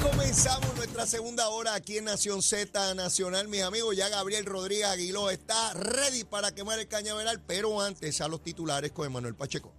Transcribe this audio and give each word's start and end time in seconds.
comenzamos 0.00 0.74
nuestra 0.76 1.06
segunda 1.06 1.48
hora 1.48 1.74
aquí 1.74 1.98
en 1.98 2.04
Nación 2.04 2.42
Z 2.42 2.94
Nacional. 2.94 3.48
Mis 3.48 3.62
amigos, 3.62 3.96
ya 3.96 4.08
Gabriel 4.08 4.44
Rodríguez 4.44 4.86
Aguiló 4.86 5.30
está 5.30 5.74
ready 5.74 6.24
para 6.24 6.54
quemar 6.54 6.78
el 6.78 6.88
cañaveral, 6.88 7.40
pero 7.46 7.80
antes 7.80 8.20
a 8.20 8.28
los 8.28 8.42
titulares 8.42 8.92
con 8.92 9.06
Emanuel 9.06 9.34
Pacheco. 9.34 9.72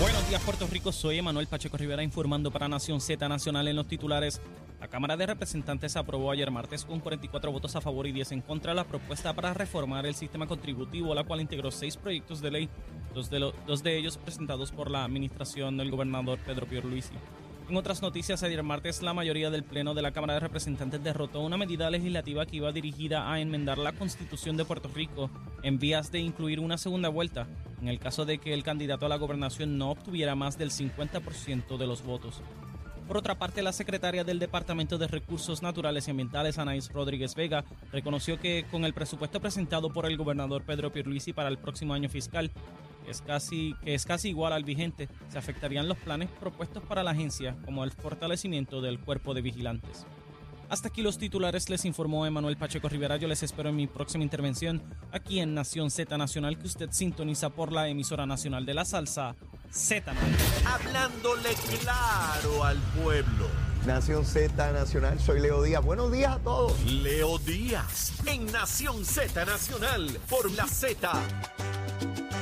Buenos 0.00 0.28
días, 0.28 0.42
Puerto 0.42 0.66
Rico. 0.66 0.90
Soy 0.90 1.18
Emanuel 1.18 1.46
Pacheco 1.46 1.76
Rivera 1.76 2.02
informando 2.02 2.50
para 2.50 2.68
Nación 2.68 3.00
Z 3.00 3.28
Nacional 3.28 3.68
en 3.68 3.76
los 3.76 3.86
titulares. 3.86 4.40
La 4.80 4.88
Cámara 4.88 5.16
de 5.16 5.26
Representantes 5.26 5.94
aprobó 5.96 6.32
ayer 6.32 6.50
martes 6.50 6.84
con 6.84 6.98
44 6.98 7.52
votos 7.52 7.76
a 7.76 7.80
favor 7.80 8.08
y 8.08 8.12
10 8.12 8.32
en 8.32 8.40
contra 8.40 8.74
la 8.74 8.82
propuesta 8.82 9.32
para 9.32 9.54
reformar 9.54 10.06
el 10.06 10.16
sistema 10.16 10.48
contributivo, 10.48 11.14
la 11.14 11.22
cual 11.22 11.40
integró 11.40 11.70
seis 11.70 11.96
proyectos 11.96 12.40
de 12.40 12.50
ley, 12.50 12.68
dos 13.14 13.30
de, 13.30 13.52
dos 13.64 13.82
de 13.84 13.96
ellos 13.96 14.18
presentados 14.18 14.72
por 14.72 14.90
la 14.90 15.04
administración 15.04 15.76
del 15.76 15.92
gobernador 15.92 16.40
Pedro 16.44 16.66
Pierluisi. 16.66 17.14
En 17.68 17.76
otras 17.76 18.02
noticias, 18.02 18.42
ayer 18.42 18.62
martes 18.62 19.02
la 19.02 19.14
mayoría 19.14 19.50
del 19.50 19.62
Pleno 19.62 19.94
de 19.94 20.02
la 20.02 20.10
Cámara 20.10 20.34
de 20.34 20.40
Representantes 20.40 21.02
derrotó 21.02 21.40
una 21.40 21.56
medida 21.56 21.90
legislativa 21.90 22.44
que 22.44 22.56
iba 22.56 22.72
dirigida 22.72 23.32
a 23.32 23.40
enmendar 23.40 23.78
la 23.78 23.92
Constitución 23.92 24.56
de 24.56 24.64
Puerto 24.64 24.90
Rico 24.94 25.30
en 25.62 25.78
vías 25.78 26.12
de 26.12 26.18
incluir 26.18 26.60
una 26.60 26.76
segunda 26.76 27.08
vuelta 27.08 27.46
en 27.80 27.88
el 27.88 27.98
caso 27.98 28.24
de 28.24 28.38
que 28.38 28.52
el 28.52 28.62
candidato 28.62 29.06
a 29.06 29.08
la 29.08 29.16
gobernación 29.16 29.78
no 29.78 29.90
obtuviera 29.90 30.34
más 30.34 30.58
del 30.58 30.70
50% 30.70 31.78
de 31.78 31.86
los 31.86 32.04
votos. 32.04 32.42
Por 33.08 33.16
otra 33.16 33.38
parte, 33.38 33.62
la 33.62 33.72
secretaria 33.72 34.24
del 34.24 34.38
Departamento 34.38 34.98
de 34.98 35.08
Recursos 35.08 35.62
Naturales 35.62 36.06
y 36.06 36.10
Ambientales, 36.10 36.58
Anaís 36.58 36.92
Rodríguez 36.92 37.34
Vega, 37.34 37.64
reconoció 37.90 38.38
que 38.38 38.64
con 38.70 38.84
el 38.84 38.94
presupuesto 38.94 39.40
presentado 39.40 39.92
por 39.92 40.06
el 40.06 40.16
gobernador 40.16 40.62
Pedro 40.62 40.92
Pierluisi 40.92 41.32
para 41.32 41.48
el 41.48 41.58
próximo 41.58 41.94
año 41.94 42.08
fiscal, 42.08 42.50
es 43.06 43.22
casi, 43.22 43.74
que 43.82 43.94
es 43.94 44.04
casi 44.04 44.30
igual 44.30 44.52
al 44.52 44.64
vigente, 44.64 45.08
se 45.28 45.38
afectarían 45.38 45.88
los 45.88 45.98
planes 45.98 46.28
propuestos 46.40 46.82
para 46.82 47.02
la 47.02 47.12
agencia, 47.12 47.56
como 47.64 47.84
el 47.84 47.92
fortalecimiento 47.92 48.80
del 48.80 49.00
cuerpo 49.00 49.34
de 49.34 49.42
vigilantes. 49.42 50.06
Hasta 50.72 50.88
aquí 50.88 51.02
los 51.02 51.18
titulares, 51.18 51.68
les 51.68 51.84
informó 51.84 52.24
Emanuel 52.24 52.56
Pacheco 52.56 52.88
Rivera. 52.88 53.18
Yo 53.18 53.28
les 53.28 53.42
espero 53.42 53.68
en 53.68 53.76
mi 53.76 53.86
próxima 53.86 54.24
intervención 54.24 54.82
aquí 55.12 55.40
en 55.40 55.52
Nación 55.52 55.90
Z 55.90 56.16
Nacional, 56.16 56.56
que 56.58 56.66
usted 56.66 56.88
sintoniza 56.92 57.50
por 57.50 57.72
la 57.72 57.88
emisora 57.88 58.24
nacional 58.24 58.64
de 58.64 58.72
la 58.72 58.86
salsa 58.86 59.36
Z. 59.70 60.14
Hablándole 60.64 61.50
claro 61.78 62.64
al 62.64 62.78
pueblo. 63.02 63.48
Nación 63.86 64.24
Z 64.24 64.72
Nacional, 64.72 65.20
soy 65.20 65.40
Leo 65.40 65.62
Díaz. 65.62 65.84
Buenos 65.84 66.10
días 66.10 66.36
a 66.36 66.38
todos. 66.38 66.82
Leo 66.84 67.36
Díaz 67.38 68.12
en 68.26 68.46
Nación 68.46 69.04
Z 69.04 69.44
Nacional 69.44 70.08
por 70.30 70.50
la 70.52 70.66
Z. 70.66 71.12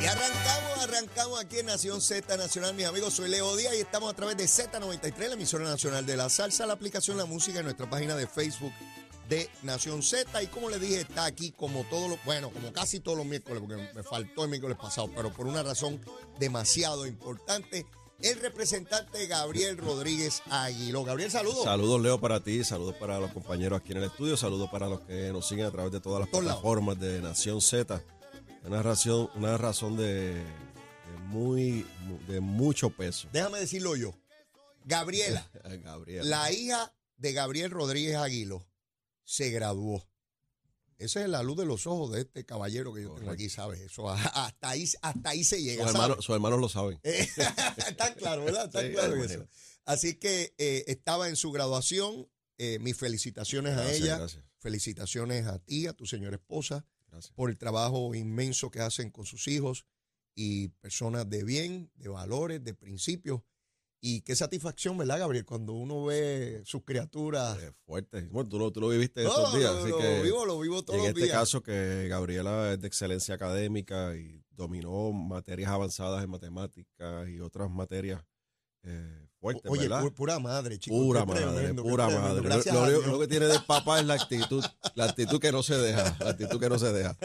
Y 0.01 0.07
arrancamos, 0.07 0.79
arrancamos 0.83 1.41
aquí 1.41 1.59
en 1.59 1.67
Nación 1.67 2.01
Z 2.01 2.35
Nacional, 2.39 2.73
mis 2.73 2.87
amigos. 2.87 3.13
Soy 3.13 3.29
Leo 3.29 3.55
Díaz 3.55 3.75
y 3.75 3.81
estamos 3.81 4.11
a 4.11 4.17
través 4.17 4.35
de 4.35 4.45
Z93, 4.45 5.29
la 5.29 5.35
emisora 5.35 5.65
nacional 5.65 6.07
de 6.07 6.17
la 6.17 6.31
salsa, 6.31 6.65
la 6.65 6.73
aplicación 6.73 7.19
La 7.19 7.27
Música 7.27 7.59
en 7.59 7.67
nuestra 7.67 7.91
página 7.91 8.17
de 8.17 8.27
Facebook 8.27 8.73
de 9.29 9.51
Nación 9.63 10.03
Z. 10.03 10.43
Y 10.43 10.47
como 10.47 10.71
les 10.71 10.81
dije, 10.81 11.03
está 11.03 11.27
aquí 11.27 11.53
como 11.53 11.85
todos 11.85 12.09
los, 12.09 12.25
bueno, 12.25 12.49
como 12.51 12.73
casi 12.73 13.01
todos 13.01 13.19
los 13.19 13.27
miércoles, 13.27 13.61
porque 13.61 13.93
me 13.95 14.03
faltó 14.03 14.45
el 14.45 14.51
miércoles 14.51 14.79
pasado, 14.79 15.11
pero 15.15 15.31
por 15.35 15.47
una 15.47 15.63
razón 15.63 16.01
demasiado 16.39 17.07
importante, 17.07 17.85
el 18.23 18.41
representante 18.41 19.27
Gabriel 19.27 19.77
Rodríguez 19.77 20.43
Aguiló. 20.49 21.05
Gabriel, 21.05 21.31
saludos. 21.31 21.65
Saludos, 21.65 22.01
Leo, 22.01 22.19
para 22.19 22.43
ti, 22.43 22.65
saludos 22.65 22.95
para 22.95 23.21
los 23.21 23.33
compañeros 23.33 23.79
aquí 23.79 23.93
en 23.93 23.99
el 23.99 24.05
estudio, 24.05 24.39
saludos 24.39 24.71
para 24.71 24.89
los 24.89 25.01
que 25.01 25.31
nos 25.31 25.47
siguen 25.47 25.67
a 25.67 25.71
través 25.71 25.93
de 25.93 26.01
todas 26.01 26.21
las 26.21 26.29
plataformas 26.31 26.99
de 26.99 27.21
Nación 27.21 27.61
Z. 27.61 28.03
Una 28.65 28.83
razón, 28.83 29.31
una 29.35 29.57
razón 29.57 29.97
de, 29.97 30.35
de 30.35 30.43
muy, 31.27 31.87
de 32.29 32.41
mucho 32.41 32.91
peso. 32.91 33.29
Déjame 33.33 33.59
decirlo 33.61 33.97
yo. 33.97 34.15
Gabriela. 34.85 35.49
Gabriel. 35.85 36.29
La 36.29 36.51
hija 36.53 36.95
de 37.17 37.33
Gabriel 37.33 37.71
Rodríguez 37.71 38.17
Aguilo 38.17 38.67
se 39.25 39.51
graduó. 39.51 40.07
Esa 40.99 41.23
es 41.23 41.31
la 41.31 41.43
luz 41.43 41.57
de 41.57 41.65
los 41.65 41.87
ojos 41.87 42.13
de 42.13 42.21
este 42.21 42.45
caballero 42.45 42.93
que 42.93 43.03
yo 43.03 43.15
tengo 43.15 43.31
aquí, 43.31 43.49
¿sabes? 43.49 43.81
Eso, 43.81 44.11
hasta 44.11 44.69
ahí, 44.69 44.87
hasta 45.01 45.31
ahí 45.31 45.45
se 45.45 45.63
llega. 45.63 45.89
sus 46.21 46.29
hermanos 46.35 46.61
lo 46.61 46.69
saben. 46.69 47.01
Está 47.05 48.15
claro, 48.15 48.45
¿verdad? 48.45 48.67
Está 48.67 48.83
Sí, 48.83 48.91
claro 48.93 49.25
eso. 49.25 49.47
Así 49.87 50.17
que 50.17 50.55
eh, 50.59 50.85
estaba 50.89 51.29
en 51.29 51.37
su 51.37 51.53
graduación. 51.53 52.29
Eh, 52.59 52.79
mis 52.81 52.95
felicitaciones 52.95 53.79
a 53.79 53.91
ella. 53.91 54.19
gracias. 54.19 54.45
Felicitaciones 54.59 55.47
a 55.47 55.59
ti, 55.61 55.87
a 55.87 55.95
tu 55.95 56.05
señora 56.05 56.37
esposa, 56.37 56.85
Gracias. 57.11 57.33
por 57.35 57.51
el 57.51 57.59
trabajo 57.59 58.15
inmenso 58.15 58.71
que 58.71 58.81
hacen 58.81 59.11
con 59.11 59.27
sus 59.27 59.49
hijos 59.49 59.85
y 60.35 60.69
personas 60.69 61.29
de 61.29 61.45
bien, 61.45 61.91
de 61.95 62.09
valores, 62.09 62.63
de 62.65 62.75
principios. 62.75 63.43
Y 64.03 64.23
qué 64.23 64.35
satisfacción, 64.35 64.97
¿verdad, 64.97 65.19
Gabriel? 65.19 65.45
Cuando 65.45 65.75
uno 65.75 66.05
ve 66.07 66.63
sus 66.65 66.83
criaturas. 66.85 67.59
Eh, 67.63 67.73
fuerte. 67.85 68.23
Bueno, 68.29 68.49
tú 68.49 68.59
lo, 68.59 68.73
tú 68.73 68.81
lo 68.81 68.89
viviste 68.89 69.23
No, 69.25 69.29
estos 69.29 69.55
días, 69.59 69.73
lo- 69.73 69.79
así 69.81 69.91
lo 69.91 69.99
que 69.99 70.23
vivo, 70.23 70.47
lo 70.47 70.59
vivo 70.59 70.83
todos 70.83 70.97
en 70.99 71.03
los 71.03 71.09
este 71.11 71.25
días. 71.25 71.37
caso 71.37 71.63
que 71.63 72.07
Gabriela 72.09 72.73
es 72.73 72.81
de 72.81 72.87
excelencia 72.87 73.35
académica 73.35 74.17
y 74.17 74.43
dominó 74.53 75.13
materias 75.13 75.71
avanzadas 75.71 76.25
en 76.25 76.31
matemáticas 76.31 77.29
y 77.29 77.41
otras 77.41 77.69
materias 77.71 78.25
eh, 78.85 79.27
fuertes, 79.41 79.71
Oye, 79.71 79.89
pura 80.15 80.39
madre, 80.39 80.79
chico. 80.79 80.97
Pura 80.97 81.25
madre, 81.25 81.43
tremendo, 81.47 81.83
pura 81.83 82.09
madre. 82.09 82.37
Lo, 82.43 82.43
Gracias 82.43 82.75
lo 82.75 83.07
lo 83.07 83.19
que 83.19 83.27
tiene 83.29 83.47
de 83.47 83.59
papá 83.67 83.99
es 84.01 84.07
la 84.07 84.15
actitud, 84.21 84.65
la 84.95 85.05
actitud 85.07 85.41
que 85.41 85.51
no 85.51 85.63
se 85.63 85.77
deja, 85.79 86.17
la 86.21 86.31
actitud 86.31 86.61
que 86.61 86.69
no 86.69 86.79
se 86.79 86.93
deja. 86.93 87.17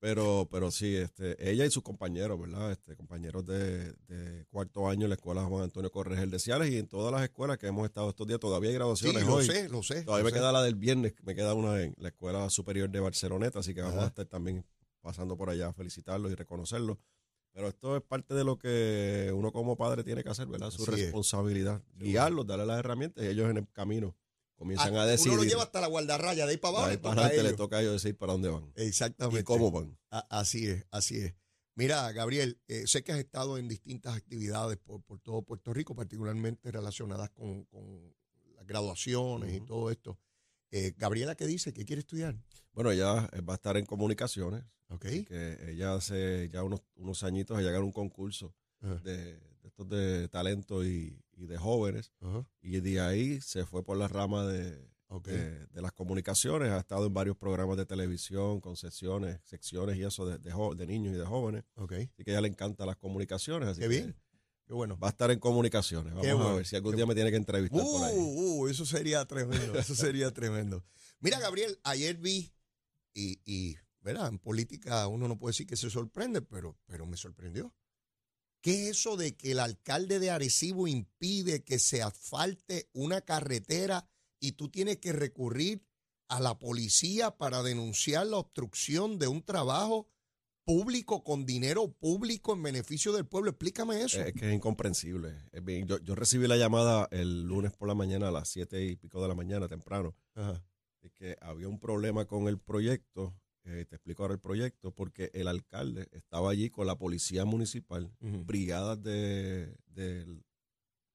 Pero, 0.00 0.48
pero 0.50 0.70
sí, 0.70 0.96
este, 0.96 1.36
ella 1.50 1.66
y 1.66 1.70
sus 1.70 1.82
compañeros, 1.82 2.40
¿verdad? 2.40 2.72
Este, 2.72 2.96
compañeros 2.96 3.44
de, 3.46 3.92
de 4.08 4.46
cuarto 4.46 4.88
año 4.88 5.04
en 5.04 5.10
la 5.10 5.16
escuela 5.16 5.44
Juan 5.44 5.64
Antonio 5.64 5.90
Corregel 5.90 6.30
de 6.30 6.38
Ciales 6.38 6.70
y 6.70 6.78
en 6.78 6.88
todas 6.88 7.12
las 7.12 7.22
escuelas 7.22 7.58
que 7.58 7.66
hemos 7.66 7.84
estado 7.84 8.08
estos 8.08 8.26
días, 8.26 8.40
todavía 8.40 8.70
hay 8.70 8.74
Sí, 8.74 8.78
graduaciones 8.78 9.26
lo 9.26 9.34
hoy. 9.34 9.44
sé, 9.46 9.68
lo 9.68 9.82
sé. 9.82 10.02
Todavía 10.02 10.22
lo 10.22 10.24
me 10.24 10.30
sé. 10.30 10.36
queda 10.38 10.52
la 10.52 10.62
del 10.62 10.74
viernes, 10.76 11.12
me 11.22 11.34
queda 11.34 11.52
una 11.52 11.82
en 11.82 11.94
la 11.98 12.08
Escuela 12.08 12.48
Superior 12.48 12.88
de 12.88 13.00
Barceloneta, 13.00 13.58
así 13.58 13.74
que 13.74 13.82
vamos 13.82 13.96
Ajá. 13.98 14.04
a 14.06 14.08
estar 14.08 14.24
también 14.26 14.64
pasando 15.02 15.36
por 15.36 15.50
allá 15.50 15.68
a 15.68 15.72
felicitarlos 15.74 16.32
y 16.32 16.34
reconocerlos. 16.34 16.96
Pero 17.52 17.68
esto 17.68 17.96
es 17.96 18.02
parte 18.02 18.32
de 18.34 18.44
lo 18.44 18.58
que 18.58 19.32
uno 19.34 19.52
como 19.52 19.76
padre 19.76 20.04
tiene 20.04 20.22
que 20.22 20.28
hacer, 20.30 20.46
¿verdad? 20.46 20.70
Su 20.70 20.82
Así 20.82 20.92
es. 20.92 21.00
responsabilidad. 21.02 21.82
Guiarlos, 21.96 22.46
darle 22.46 22.66
las 22.66 22.78
herramientas 22.78 23.24
y 23.24 23.28
ellos 23.28 23.50
en 23.50 23.56
el 23.58 23.68
camino 23.72 24.16
comienzan 24.54 24.94
Ah, 24.96 25.02
a 25.02 25.06
decidir. 25.06 25.32
Uno 25.32 25.42
lo 25.42 25.48
lleva 25.48 25.62
hasta 25.64 25.80
la 25.80 25.88
guardarraya, 25.88 26.44
de 26.46 26.52
ahí 26.52 26.56
para 26.58 26.70
abajo. 26.78 26.86
Ahí 26.86 26.92
le 26.92 26.98
para 26.98 27.22
a 27.22 27.26
adelante 27.26 27.50
le 27.50 27.56
toca 27.56 27.76
a 27.78 27.80
ellos 27.80 27.94
decir 27.94 28.16
para 28.16 28.32
dónde 28.34 28.48
van 28.50 28.72
Exactamente. 28.76 29.40
y 29.40 29.44
cómo 29.44 29.70
van. 29.70 29.98
A- 30.10 30.26
Así 30.40 30.66
es, 30.68 30.84
así 30.90 31.16
es. 31.18 31.34
Mira, 31.74 32.12
Gabriel, 32.12 32.60
eh, 32.68 32.86
sé 32.86 33.02
que 33.02 33.12
has 33.12 33.18
estado 33.18 33.56
en 33.56 33.66
distintas 33.68 34.14
actividades 34.16 34.76
por, 34.76 35.02
por 35.02 35.18
todo 35.20 35.42
Puerto 35.42 35.72
Rico, 35.72 35.94
particularmente 35.94 36.70
relacionadas 36.70 37.30
con, 37.30 37.64
con 37.64 38.14
las 38.56 38.66
graduaciones 38.66 39.56
y 39.56 39.60
todo 39.62 39.90
esto. 39.90 40.18
Eh, 40.72 40.92
Gabriela, 40.96 41.34
¿qué 41.36 41.46
dice? 41.46 41.72
¿Qué 41.72 41.84
quiere 41.84 42.00
estudiar? 42.00 42.36
Bueno, 42.82 42.92
ella 42.92 43.28
va 43.46 43.52
a 43.52 43.56
estar 43.56 43.76
en 43.76 43.84
comunicaciones, 43.84 44.64
¿Ok? 44.88 45.02
que 45.02 45.70
ella 45.70 45.92
hace 45.92 46.48
ya 46.48 46.62
unos, 46.62 46.80
unos 46.96 47.22
añitos 47.24 47.60
ella 47.60 47.72
ganó 47.72 47.84
un 47.84 47.92
concurso 47.92 48.54
de, 48.80 49.34
de 49.34 49.68
estos 49.68 49.86
de 49.86 50.28
talento 50.28 50.82
y, 50.82 51.22
y 51.36 51.44
de 51.44 51.58
jóvenes 51.58 52.10
y 52.62 52.80
de 52.80 53.00
ahí 53.02 53.38
se 53.42 53.66
fue 53.66 53.84
por 53.84 53.98
la 53.98 54.08
rama 54.08 54.46
de, 54.46 54.88
de, 55.24 55.66
de 55.66 55.82
las 55.82 55.92
comunicaciones, 55.92 56.70
ha 56.70 56.78
estado 56.78 57.04
en 57.04 57.12
varios 57.12 57.36
programas 57.36 57.76
de 57.76 57.84
televisión, 57.84 58.62
con 58.62 58.76
sesiones, 58.76 59.40
secciones 59.44 59.98
y 59.98 60.04
eso 60.04 60.24
de, 60.24 60.38
de, 60.38 60.86
niños 60.86 61.14
y 61.14 61.18
de 61.18 61.26
jóvenes. 61.26 61.64
ok. 61.74 61.92
Así 61.92 62.24
que 62.24 62.30
a 62.30 62.32
ella 62.32 62.40
le 62.40 62.48
encantan 62.48 62.86
las 62.86 62.96
comunicaciones. 62.96 63.68
Así 63.68 63.80
Qué 63.82 63.88
que 63.88 63.94
bien. 63.94 64.16
Qué 64.66 64.72
bueno. 64.72 64.96
Va 64.98 65.08
a 65.08 65.10
estar 65.10 65.30
en 65.30 65.38
comunicaciones. 65.38 66.14
Vamos 66.14 66.46
a 66.46 66.54
ver 66.54 66.64
si 66.64 66.76
algún 66.76 66.96
día 66.96 67.04
me 67.04 67.14
tiene 67.14 67.30
que 67.30 67.36
entrevistar 67.36 67.82
por 67.82 68.04
ahí. 68.04 68.16
Uh, 68.16 68.62
uh, 68.62 68.68
eso 68.68 68.86
sería 68.86 69.24
tremendo, 69.26 69.78
eso 69.78 69.94
sería 69.94 70.30
tremendo. 70.32 70.82
Mira, 71.18 71.38
Gabriel, 71.40 71.78
ayer 71.82 72.16
vi, 72.16 72.52
y, 73.14 73.40
y, 73.44 73.76
¿verdad? 74.00 74.28
En 74.28 74.38
política 74.38 75.06
uno 75.08 75.28
no 75.28 75.38
puede 75.38 75.50
decir 75.52 75.66
que 75.66 75.76
se 75.76 75.90
sorprende, 75.90 76.42
pero, 76.42 76.78
pero 76.86 77.06
me 77.06 77.16
sorprendió. 77.16 77.74
¿Qué 78.62 78.84
es 78.84 78.98
eso 78.98 79.16
de 79.16 79.36
que 79.36 79.52
el 79.52 79.58
alcalde 79.58 80.18
de 80.18 80.30
Arecibo 80.30 80.86
impide 80.86 81.64
que 81.64 81.78
se 81.78 82.02
asfalte 82.02 82.90
una 82.92 83.22
carretera 83.22 84.06
y 84.38 84.52
tú 84.52 84.68
tienes 84.68 84.98
que 84.98 85.12
recurrir 85.12 85.82
a 86.28 86.40
la 86.40 86.58
policía 86.58 87.36
para 87.36 87.62
denunciar 87.62 88.26
la 88.26 88.36
obstrucción 88.36 89.18
de 89.18 89.28
un 89.28 89.42
trabajo 89.42 90.08
público, 90.64 91.24
con 91.24 91.46
dinero 91.46 91.90
público 91.90 92.52
en 92.52 92.62
beneficio 92.62 93.12
del 93.12 93.26
pueblo. 93.26 93.50
Explícame 93.50 94.02
eso. 94.02 94.20
Es 94.20 94.34
que 94.34 94.48
es 94.48 94.54
incomprensible. 94.54 95.34
Es 95.52 95.64
bien- 95.64 95.88
yo, 95.88 95.98
yo 95.98 96.14
recibí 96.14 96.46
la 96.46 96.56
llamada 96.56 97.08
el 97.10 97.42
lunes 97.44 97.72
por 97.72 97.88
la 97.88 97.94
mañana 97.94 98.28
a 98.28 98.30
las 98.30 98.48
siete 98.48 98.84
y 98.84 98.94
pico 98.96 99.20
de 99.22 99.28
la 99.28 99.34
mañana, 99.34 99.66
temprano, 99.68 100.14
Ajá. 100.34 100.62
De 101.02 101.10
que 101.10 101.36
había 101.40 101.68
un 101.68 101.78
problema 101.78 102.26
con 102.26 102.48
el 102.48 102.58
proyecto. 102.58 103.34
eh, 103.64 103.84
te 103.88 103.96
explico 103.96 104.22
ahora 104.22 104.34
el 104.34 104.40
proyecto, 104.40 104.90
porque 104.92 105.30
el 105.34 105.46
alcalde 105.46 106.08
estaba 106.12 106.50
allí 106.50 106.70
con 106.70 106.86
la 106.86 106.96
policía 106.96 107.44
municipal, 107.44 108.10
Ujú. 108.20 108.44
brigadas 108.44 109.02
de, 109.02 109.76
de 109.86 110.26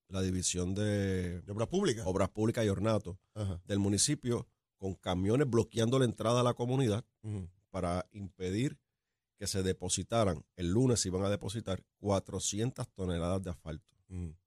la 0.10 0.22
división 0.22 0.76
de 0.76 1.42
De 1.42 1.52
obra 1.52 1.68
pública. 1.68 2.04
obras 2.06 2.30
públicas 2.30 2.64
y 2.66 2.70
ornato 2.70 3.18
del 3.66 3.80
municipio, 3.80 4.48
con 4.78 4.94
camiones 4.94 5.50
bloqueando 5.50 5.98
la 6.00 6.06
entrada 6.06 6.42
a 6.42 6.44
la 6.44 6.54
comunidad 6.54 7.04
para 7.72 8.06
impedir 8.12 8.78
que 9.38 9.48
se 9.48 9.64
depositaran, 9.64 10.46
el 10.56 10.70
lunes 10.72 11.02
se 11.02 11.10
iban 11.10 11.24
a 11.24 11.30
depositar 11.30 11.84
400 11.98 12.88
toneladas 12.94 13.42
de 13.42 13.50
asfalto. 13.50 13.96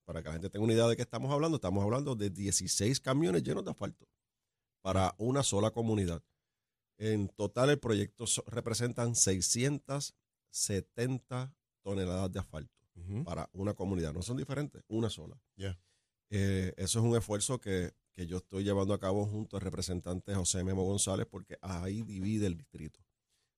Para 0.05 0.23
que 0.23 0.29
la 0.29 0.33
gente 0.35 0.49
tenga 0.51 0.65
una 0.65 0.73
idea 0.73 0.87
de 0.87 0.97
qué 0.97 1.03
estamos 1.03 1.31
hablando, 1.33 1.57
estamos 1.57 1.83
hablando 1.85 2.15
de 2.15 2.31
16 2.31 3.01
camiones 3.01 3.43
llenos 3.43 3.65
de 3.65 3.71
asfalto 3.73 4.07
para 4.81 5.15
una 5.19 5.43
sola 5.43 5.71
comunidad. 5.71 6.23
En 6.97 7.29
total 7.29 7.69
el 7.71 7.79
proyecto 7.79 8.25
representan 8.47 9.15
670 9.15 11.55
toneladas 11.83 12.33
de 12.33 12.41
asfalto 12.41 12.75
para 13.25 13.49
una 13.53 13.75
comunidad. 13.75 14.13
No 14.13 14.23
son 14.23 14.37
diferentes, 14.37 14.83
una 14.89 15.09
sola. 15.09 15.41
Ya. 15.57 15.81
Eh, 16.31 16.75
eso 16.77 16.99
es 16.99 17.05
un 17.05 17.17
esfuerzo 17.17 17.61
que, 17.61 17.95
que 18.13 18.27
yo 18.27 18.39
estoy 18.39 18.65
llevando 18.65 18.95
a 18.95 18.99
cabo 18.99 19.27
junto 19.27 19.57
al 19.57 19.63
representante 19.63 20.35
José 20.35 20.65
Memo 20.65 20.85
González 20.85 21.27
porque 21.31 21.57
ahí 21.63 22.03
divide 22.03 22.47
el 22.47 22.57
distrito. 22.57 23.01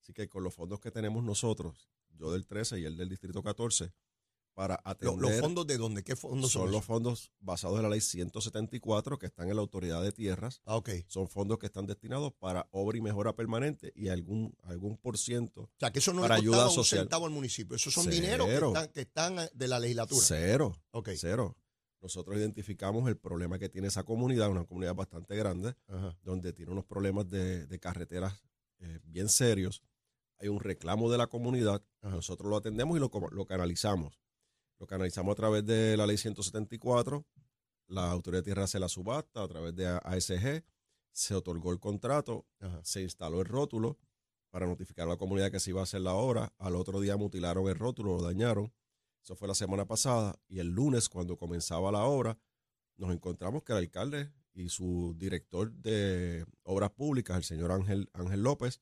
Así 0.01 0.13
que 0.13 0.29
con 0.29 0.45
los 0.45 0.55
fondos 0.55 0.81
que 0.81 0.91
tenemos 0.91 1.25
nosotros, 1.25 1.91
yo 2.11 2.33
del 2.33 2.47
13 2.47 2.81
y 2.81 2.85
el 2.85 2.97
del 2.97 3.09
distrito 3.09 3.43
14, 3.43 3.93
para 4.61 4.79
atender... 4.85 5.17
¿Los 5.19 5.41
fondos 5.41 5.67
de 5.67 5.79
dónde? 5.79 6.05
¿Qué 6.05 6.15
fondos 6.17 6.53
son? 6.53 6.65
son 6.65 6.73
los 6.73 6.85
fondos 6.85 7.33
basados 7.41 7.79
en 7.79 7.85
la 7.85 7.89
ley 7.89 8.03
174 8.03 9.19
que 9.19 9.25
están 9.25 9.49
en 9.49 9.57
la 9.57 9.63
autoridad 9.63 10.03
de 10.03 10.13
tierras. 10.13 10.61
Ah, 10.67 10.77
ok. 10.77 10.91
Son 11.07 11.29
fondos 11.29 11.59
que 11.59 11.65
están 11.65 11.87
destinados 11.87 12.35
para 12.35 12.69
obra 12.71 12.99
y 12.99 13.01
mejora 13.01 13.35
permanente 13.35 13.91
y 13.97 14.09
algún, 14.09 14.55
algún 14.65 14.99
por 14.99 15.17
ciento 15.17 15.63
O 15.63 15.71
sea, 15.79 15.91
que 15.91 16.01
eso 16.01 16.13
no 16.13 16.21
Para 16.21 16.35
le 16.35 16.43
ayuda 16.43 16.67
un 16.69 16.75
social. 16.75 17.01
centavo 17.01 17.25
al 17.25 17.33
municipio. 17.33 17.75
Esos 17.75 17.95
son 17.95 18.05
Cero. 18.05 18.15
dineros 18.47 18.47
que 18.49 18.55
están, 18.67 18.89
que 18.93 19.01
están 19.01 19.49
de 19.55 19.67
la 19.69 19.79
legislatura. 19.79 20.21
cero. 20.27 20.77
Ok. 20.91 21.09
Cero. 21.17 21.57
Nosotros 22.03 22.37
identificamos 22.37 23.09
el 23.09 23.17
problema 23.17 23.59
que 23.59 23.71
tiene 23.71 23.89
esa 23.89 24.03
comunidad, 24.03 24.51
una 24.51 24.67
comunidad 24.67 24.95
bastante 24.95 25.37
grande, 25.37 25.75
Ajá. 25.89 26.15
donde 26.23 26.53
tiene 26.53 26.71
unos 26.73 26.85
problemas 26.85 27.31
de, 27.31 27.67
de 27.67 27.79
carreteras 27.79 28.43
eh, 28.81 28.99
bien 29.05 29.31
serios. 29.31 29.83
Hay 30.39 30.49
un 30.49 30.61
reclamo 30.61 31.11
de 31.11 31.17
la 31.17 31.29
comunidad, 31.29 31.83
Ajá. 32.03 32.17
nosotros 32.17 32.51
lo 32.51 32.59
atendemos 32.59 32.99
y 32.99 33.01
lo, 33.01 33.11
lo 33.33 33.47
canalizamos. 33.47 34.21
Lo 34.81 34.87
canalizamos 34.87 35.33
a 35.33 35.37
través 35.37 35.67
de 35.67 35.95
la 35.95 36.07
ley 36.07 36.17
174, 36.17 37.27
la 37.89 38.11
autoridad 38.11 38.41
de 38.41 38.45
tierra 38.45 38.65
hace 38.65 38.81
la 38.81 38.89
subasta 38.89 39.43
a 39.43 39.47
través 39.47 39.77
de 39.77 39.87
ASG, 39.87 40.65
se 41.13 41.35
otorgó 41.35 41.71
el 41.73 41.79
contrato, 41.79 42.47
Ajá. 42.61 42.81
se 42.83 43.03
instaló 43.03 43.41
el 43.41 43.47
rótulo 43.47 43.99
para 44.49 44.67
notificar 44.67 45.07
a 45.07 45.11
la 45.11 45.17
comunidad 45.19 45.51
que 45.51 45.61
se 45.61 45.71
iba 45.71 45.81
a 45.81 45.85
hacer 45.85 46.01
la 46.01 46.15
obra. 46.15 46.55
Al 46.57 46.77
otro 46.77 46.99
día 46.99 47.19
mutilaron 47.19 47.69
el 47.69 47.75
rótulo, 47.75 48.17
lo 48.17 48.23
dañaron. 48.23 48.73
Eso 49.23 49.37
fue 49.37 49.49
la 49.49 49.55
semana 49.55 49.87
pasada. 49.87 50.41
Y 50.49 50.61
el 50.61 50.69
lunes, 50.69 51.11
cuando 51.11 51.37
comenzaba 51.37 51.93
la 51.93 52.05
obra, 52.05 52.39
nos 52.97 53.13
encontramos 53.13 53.63
que 53.63 53.73
el 53.73 53.79
alcalde 53.79 54.33
y 54.55 54.71
su 54.71 55.15
director 55.19 55.73
de 55.73 56.47
obras 56.63 56.91
públicas, 56.91 57.37
el 57.37 57.45
señor 57.45 57.71
Ángel, 57.71 58.09
Ángel 58.15 58.43
López, 58.43 58.81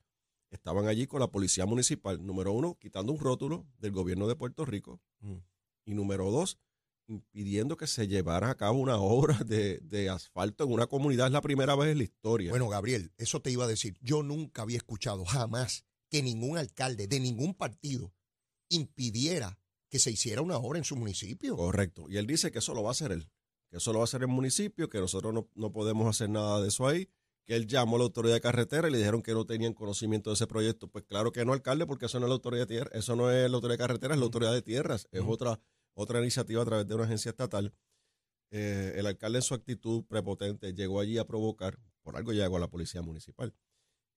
estaban 0.51 0.87
allí 0.87 1.09
con 1.09 1.19
la 1.19 1.31
policía 1.31 1.67
municipal. 1.67 2.25
Número 2.25 2.53
uno, 2.53 2.79
quitando 2.79 3.13
un 3.13 3.19
rótulo 3.19 3.67
del 3.79 3.91
gobierno 3.91 4.29
de 4.29 4.37
Puerto 4.37 4.65
Rico. 4.65 5.01
Mm. 5.21 5.39
Y 5.89 5.95
número 5.95 6.31
dos, 6.31 6.59
impidiendo 7.07 7.79
que 7.79 7.87
se 7.87 8.09
llevara 8.09 8.51
a 8.51 8.57
cabo 8.57 8.79
una 8.79 8.97
obra 9.01 9.39
de, 9.39 9.79
de 9.79 10.11
asfalto 10.11 10.65
en 10.65 10.73
una 10.73 10.87
comunidad. 10.87 11.29
Es 11.29 11.33
la 11.33 11.41
primera 11.41 11.75
vez 11.75 11.93
en 11.93 11.99
la 11.99 12.05
historia. 12.05 12.51
Bueno, 12.51 12.69
Gabriel, 12.69 13.11
eso 13.17 13.41
te 13.41 13.51
iba 13.51 13.65
a 13.65 13.69
decir. 13.69 13.97
Yo 14.03 14.23
nunca 14.23 14.63
había 14.63 14.77
escuchado 14.77 15.25
jamás 15.25 15.87
que 16.11 16.23
ningún 16.23 16.59
alcalde 16.59 17.07
de 17.07 17.21
ningún 17.21 17.55
partido 17.55 18.13
impidiera 18.69 19.59
que 19.89 19.99
se 19.99 20.11
hiciera 20.11 20.43
una 20.43 20.59
obra 20.59 20.79
en 20.79 20.85
su 20.85 20.95
municipio. 20.95 21.57
Correcto. 21.57 22.05
Y 22.11 22.19
él 22.19 22.27
dice 22.27 22.53
que 22.53 22.59
eso 22.59 22.75
lo 22.75 22.83
va 22.83 22.91
a 22.91 22.93
hacer 22.93 23.13
él, 23.13 23.31
que 23.71 23.79
eso 23.79 23.93
lo 23.93 24.01
va 24.01 24.03
a 24.03 24.05
hacer 24.05 24.21
el 24.21 24.29
municipio, 24.29 24.91
que 24.91 25.01
nosotros 25.01 25.33
no, 25.33 25.49
no 25.55 25.73
podemos 25.73 26.07
hacer 26.07 26.29
nada 26.29 26.61
de 26.61 26.69
eso 26.69 26.87
ahí, 26.87 27.09
que 27.47 27.57
él 27.57 27.67
llamó 27.67 27.97
a 27.97 28.01
la 28.01 28.05
autoridad 28.05 28.35
de 28.35 28.43
carretera 28.43 28.89
y 28.89 28.93
le 28.93 28.99
dijeron 28.99 29.23
que 29.23 29.33
no 29.33 29.47
tenían 29.47 29.73
conocimiento 29.73 30.29
de 30.29 30.35
ese 30.35 30.47
proyecto. 30.47 30.89
Pues 30.89 31.05
claro 31.05 31.33
que 31.33 31.47
no, 31.47 31.55
alcalde, 31.55 31.87
porque 31.87 32.05
eso 32.05 32.21
no 32.21 32.27
es 32.27 32.29
la 32.29 32.35
autoridad 32.35 32.67
de 32.67 32.75
tierra, 32.75 32.91
eso 32.93 33.17
no 33.17 33.31
es 33.31 33.49
la 33.51 33.57
autoridad 33.57 33.79
de 33.79 33.85
carretera, 33.85 34.15
es 34.15 34.21
la 34.21 34.27
autoridad 34.27 34.53
de 34.53 34.61
tierras, 34.61 35.09
es 35.11 35.23
otra, 35.27 35.59
otra 35.99 36.21
iniciativa 36.21 36.63
a 36.63 36.65
través 36.65 36.87
de 36.87 36.95
una 36.95 37.05
agencia 37.05 37.31
estatal. 37.31 37.75
Eh, 38.51 38.95
el 38.97 39.07
alcalde 39.07 39.39
en 39.39 39.43
su 39.43 39.55
actitud 39.55 40.05
prepotente 40.05 40.73
llegó 40.73 41.01
allí 41.01 41.19
a 41.19 41.27
provocar, 41.27 41.79
por 42.03 42.17
algo 42.17 42.33
llegó 42.33 42.57
a 42.57 42.61
la 42.61 42.71
policía 42.71 43.03
municipal. 43.03 43.53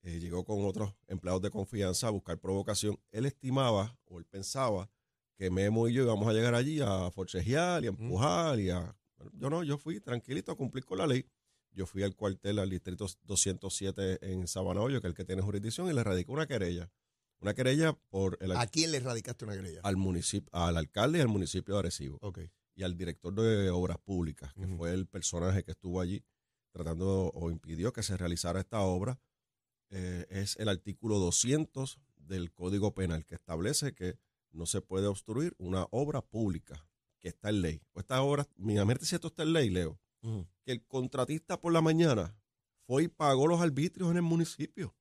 Eh, 0.02 0.20
llegó 0.20 0.44
con 0.44 0.64
otros 0.64 0.94
empleados 1.08 1.42
de 1.42 1.50
confianza 1.50 2.06
a 2.06 2.10
buscar 2.10 2.38
provocación. 2.38 3.00
Él 3.10 3.26
estimaba 3.26 3.98
o 4.04 4.20
él 4.20 4.24
pensaba 4.26 4.90
que 5.36 5.50
Memo 5.50 5.88
y 5.88 5.94
yo 5.94 6.04
íbamos 6.04 6.28
a 6.28 6.32
llegar 6.32 6.54
allí 6.54 6.80
a 6.80 7.10
forcejear 7.10 7.82
y 7.82 7.86
a 7.86 7.90
empujar 7.90 8.60
y 8.60 8.70
a... 8.70 8.96
Yo 9.34 9.50
no, 9.50 9.64
yo 9.64 9.76
fui 9.76 10.00
tranquilito 10.00 10.52
a 10.52 10.56
cumplir 10.56 10.84
con 10.84 10.98
la 10.98 11.06
ley. 11.08 11.26
Yo 11.72 11.86
fui 11.86 12.04
al 12.04 12.14
cuartel, 12.14 12.60
al 12.60 12.70
distrito 12.70 13.06
207 13.24 14.30
en 14.32 14.46
Sabana 14.46 14.82
Hoyo, 14.82 15.00
que 15.00 15.08
es 15.08 15.10
el 15.10 15.16
que 15.16 15.24
tiene 15.24 15.42
jurisdicción, 15.42 15.88
y 15.88 15.94
le 15.94 16.04
radicó 16.04 16.32
una 16.32 16.46
querella. 16.46 16.90
Una 17.42 17.54
querella 17.54 17.92
por 18.08 18.38
el, 18.40 18.52
¿A 18.52 18.66
quién 18.68 18.92
le 18.92 19.00
radicaste 19.00 19.44
una 19.44 19.54
querella? 19.54 19.80
al 19.82 19.96
municipio, 19.96 20.48
al 20.52 20.76
alcalde 20.76 21.18
y 21.18 21.20
al 21.22 21.28
municipio 21.28 21.74
de 21.74 21.80
Arecibo 21.80 22.18
Ok. 22.22 22.38
y 22.76 22.84
al 22.84 22.96
director 22.96 23.34
de 23.34 23.68
obras 23.70 23.98
públicas, 23.98 24.54
que 24.54 24.66
fue 24.68 24.92
el 24.94 25.06
personaje 25.08 25.64
que 25.64 25.72
estuvo 25.72 26.00
allí 26.00 26.24
tratando 26.70 27.30
o 27.34 27.50
impidió 27.50 27.92
que 27.92 28.02
se 28.04 28.16
realizara 28.16 28.60
esta 28.60 28.80
obra, 28.80 29.18
eh, 29.90 30.24
es 30.30 30.56
el 30.56 30.68
artículo 30.68 31.18
200 31.18 31.98
del 32.16 32.52
Código 32.52 32.94
Penal, 32.94 33.26
que 33.26 33.34
establece 33.34 33.92
que 33.92 34.16
no 34.52 34.64
se 34.66 34.80
puede 34.80 35.06
obstruir 35.08 35.54
una 35.58 35.86
obra 35.90 36.22
pública, 36.22 36.86
que 37.18 37.28
está 37.28 37.48
en 37.50 37.60
ley. 37.60 37.82
O 37.92 38.00
esta 38.00 38.22
obra, 38.22 38.46
mínimamente 38.56 39.04
si 39.04 39.16
esto 39.16 39.28
está 39.28 39.42
en 39.42 39.52
ley, 39.52 39.68
Leo, 39.68 39.98
que 40.62 40.72
el 40.72 40.82
contratista 40.86 41.60
por 41.60 41.72
la 41.72 41.80
mañana 41.80 42.34
fue 42.86 43.02
y 43.04 43.08
pagó 43.08 43.46
los 43.48 43.60
arbitrios 43.60 44.10
en 44.12 44.16
el 44.16 44.22
municipio. 44.22 44.94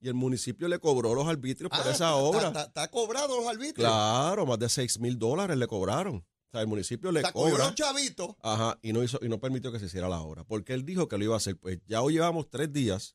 Y 0.00 0.08
el 0.08 0.14
municipio 0.14 0.66
le 0.68 0.78
cobró 0.78 1.14
los 1.14 1.26
arbitrios 1.28 1.68
por 1.70 1.78
Ah, 1.80 1.82
esa 1.82 1.92
está- 1.92 2.14
obra. 2.16 2.48
Está, 2.62 2.88
cobrado 2.90 3.36
los 3.38 3.46
arbitrios. 3.46 3.86
Claro, 3.88 4.46
más 4.46 4.58
de 4.58 4.68
6 4.68 4.98
mil 4.98 5.18
dólares 5.18 5.56
le 5.56 5.66
cobraron. 5.66 6.16
O 6.16 6.50
sea, 6.52 6.62
el 6.62 6.66
municipio 6.66 7.12
le 7.12 7.22
cobra. 7.32 7.32
cobró 7.58 7.74
chavito. 7.74 8.36
Ajá, 8.42 8.78
y 8.82 8.92
no 8.92 9.02
hizo, 9.04 9.18
y 9.22 9.28
no 9.28 9.38
permitió 9.38 9.70
que 9.70 9.78
se 9.78 9.86
hiciera 9.86 10.08
la 10.08 10.20
obra. 10.20 10.42
Porque 10.44 10.72
él 10.74 10.84
dijo 10.84 11.06
que 11.06 11.16
lo 11.18 11.24
iba 11.24 11.34
a 11.34 11.36
hacer. 11.36 11.56
Pues 11.58 11.78
ya 11.86 12.02
hoy 12.02 12.14
llevamos 12.14 12.48
tres 12.50 12.72
días 12.72 13.14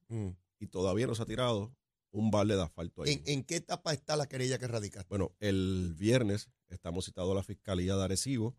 y 0.60 0.68
todavía 0.68 1.08
no 1.08 1.16
se 1.16 1.24
ha 1.24 1.26
tirado 1.26 1.76
un 2.12 2.32
balde 2.32 2.56
de 2.56 2.62
asfalto 2.64 3.04
ahí. 3.04 3.12
¿En, 3.14 3.24
en 3.26 3.44
qué 3.44 3.58
etapa 3.58 3.92
está 3.92 4.16
la 4.16 4.28
querella 4.28 4.58
que 4.58 4.68
radicaste? 4.68 5.10
Bueno, 5.10 5.36
el 5.42 5.96
viernes 5.98 6.50
estamos 6.70 7.04
citados 7.06 7.32
a 7.32 7.36
la 7.36 7.44
Fiscalía 7.44 7.96
de 7.98 8.04
Arecibo, 8.06 8.56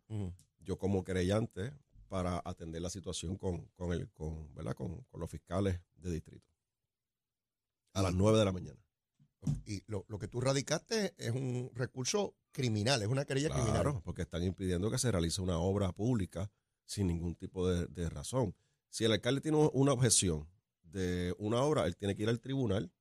yo 0.60 0.76
como 0.78 1.04
querellante, 1.04 1.72
para 2.08 2.42
atender 2.44 2.82
la 2.82 2.90
situación 2.90 3.36
con, 3.36 3.66
con, 3.76 3.92
el, 3.92 4.10
con, 4.10 4.52
¿verdad? 4.54 4.74
Con, 4.74 5.02
con 5.04 5.20
los 5.20 5.30
fiscales 5.30 5.80
de 5.96 6.10
distrito. 6.10 6.46
A 7.98 8.02
las 8.02 8.14
9 8.14 8.38
de 8.38 8.44
la 8.44 8.52
mañana. 8.52 8.78
Y 9.64 9.82
lo, 9.86 10.04
lo 10.08 10.18
que 10.18 10.28
tú 10.28 10.40
radicaste 10.40 11.14
es 11.18 11.30
un 11.30 11.70
recurso 11.74 12.34
criminal, 12.52 13.02
es 13.02 13.08
una 13.08 13.24
querella 13.24 13.48
Claro, 13.48 13.62
criminal. 13.64 14.02
porque 14.04 14.22
están 14.22 14.42
impidiendo 14.42 14.90
que 14.90 14.98
se 14.98 15.10
realice 15.12 15.40
una 15.40 15.58
obra 15.58 15.92
pública 15.92 16.50
sin 16.84 17.06
ningún 17.08 17.36
tipo 17.36 17.68
de, 17.68 17.86
de 17.86 18.08
razón. 18.10 18.54
Si 18.90 19.04
el 19.04 19.12
alcalde 19.12 19.40
tiene 19.40 19.58
una 19.72 19.92
objeción 19.92 20.48
de 20.82 21.34
una 21.38 21.60
obra, 21.62 21.86
él 21.86 21.96
tiene 21.96 22.14
que 22.16 22.22
ir 22.24 22.28
al 22.28 22.40
tribunal. 22.40 22.92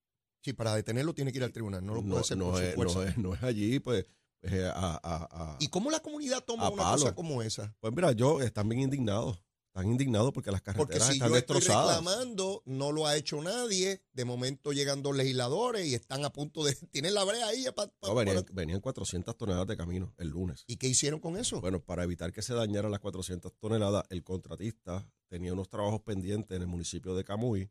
Sí, 0.41 0.53
para 0.53 0.75
detenerlo 0.75 1.13
tiene 1.15 1.31
que 1.31 1.39
ir 1.39 1.43
al 1.43 1.51
tribunal, 1.51 1.83
no 1.85 1.95
lo 1.95 2.03
puede 2.03 2.19
hacer 2.21 2.37
no 2.37 2.45
por 2.51 2.57
su 2.57 2.63
es, 2.63 2.75
fuerza. 2.75 2.95
no 2.99 3.03
es- 3.05 3.17
no 3.17 3.33
es 3.33 3.43
allí, 3.43 3.79
pues, 3.79 4.05
eh, 4.43 4.69
a- 4.71 4.99
a- 5.01 5.27
a- 5.53 5.57
¿Y 5.59 5.67
cómo 5.69 5.89
la 5.89 5.99
comunidad 6.01 6.43
toma 6.43 6.69
una 6.69 6.83
palo. 6.83 7.01
cosa 7.01 7.15
como 7.15 7.41
esa? 7.41 7.75
Pues 7.79 7.93
mira, 7.95 8.11
yo 8.11 8.41
están 8.41 8.69
bien 8.69 8.81
indignados. 8.83 9.41
Están 9.75 9.91
indignados 9.91 10.31
porque 10.31 10.51
las 10.51 10.61
Porque 10.61 10.77
carreteras 10.93 11.07
si 11.07 11.13
están 11.15 11.29
yo 11.31 11.35
estoy 11.35 11.55
destrozadas. 11.57 11.97
reclamando, 11.97 12.63
no 12.65 12.93
lo 12.93 13.07
ha 13.07 13.17
hecho 13.17 13.41
nadie. 13.41 14.01
De 14.13 14.23
momento 14.23 14.71
llegan 14.71 15.03
dos 15.03 15.13
legisladores 15.17 15.85
y 15.85 15.95
están 15.95 16.23
a 16.23 16.31
punto 16.31 16.63
de. 16.63 16.73
Tienen 16.91 17.13
la 17.13 17.25
brea 17.25 17.45
ahí. 17.45 17.65
pa- 17.75 17.87
pa- 17.87 18.07
No, 18.07 18.15
venían, 18.15 18.37
para- 18.41 18.55
venían 18.55 18.79
400 18.79 19.35
toneladas 19.37 19.67
de 19.67 19.75
camino 19.75 20.13
el 20.17 20.29
lunes. 20.29 20.63
¿Y 20.67 20.77
qué 20.77 20.87
hicieron 20.87 21.19
con 21.19 21.35
eso? 21.35 21.59
Bueno, 21.59 21.81
para 21.83 22.05
evitar 22.05 22.31
que 22.31 22.41
se 22.41 22.53
dañaran 22.53 22.89
las 22.89 23.01
400 23.01 23.51
toneladas, 23.59 24.05
el 24.09 24.23
contratista 24.23 25.05
tenía 25.27 25.51
unos 25.51 25.67
trabajos 25.67 25.99
pendientes 26.03 26.55
en 26.55 26.61
el 26.61 26.69
municipio 26.69 27.13
de 27.13 27.25
Camuy. 27.25 27.69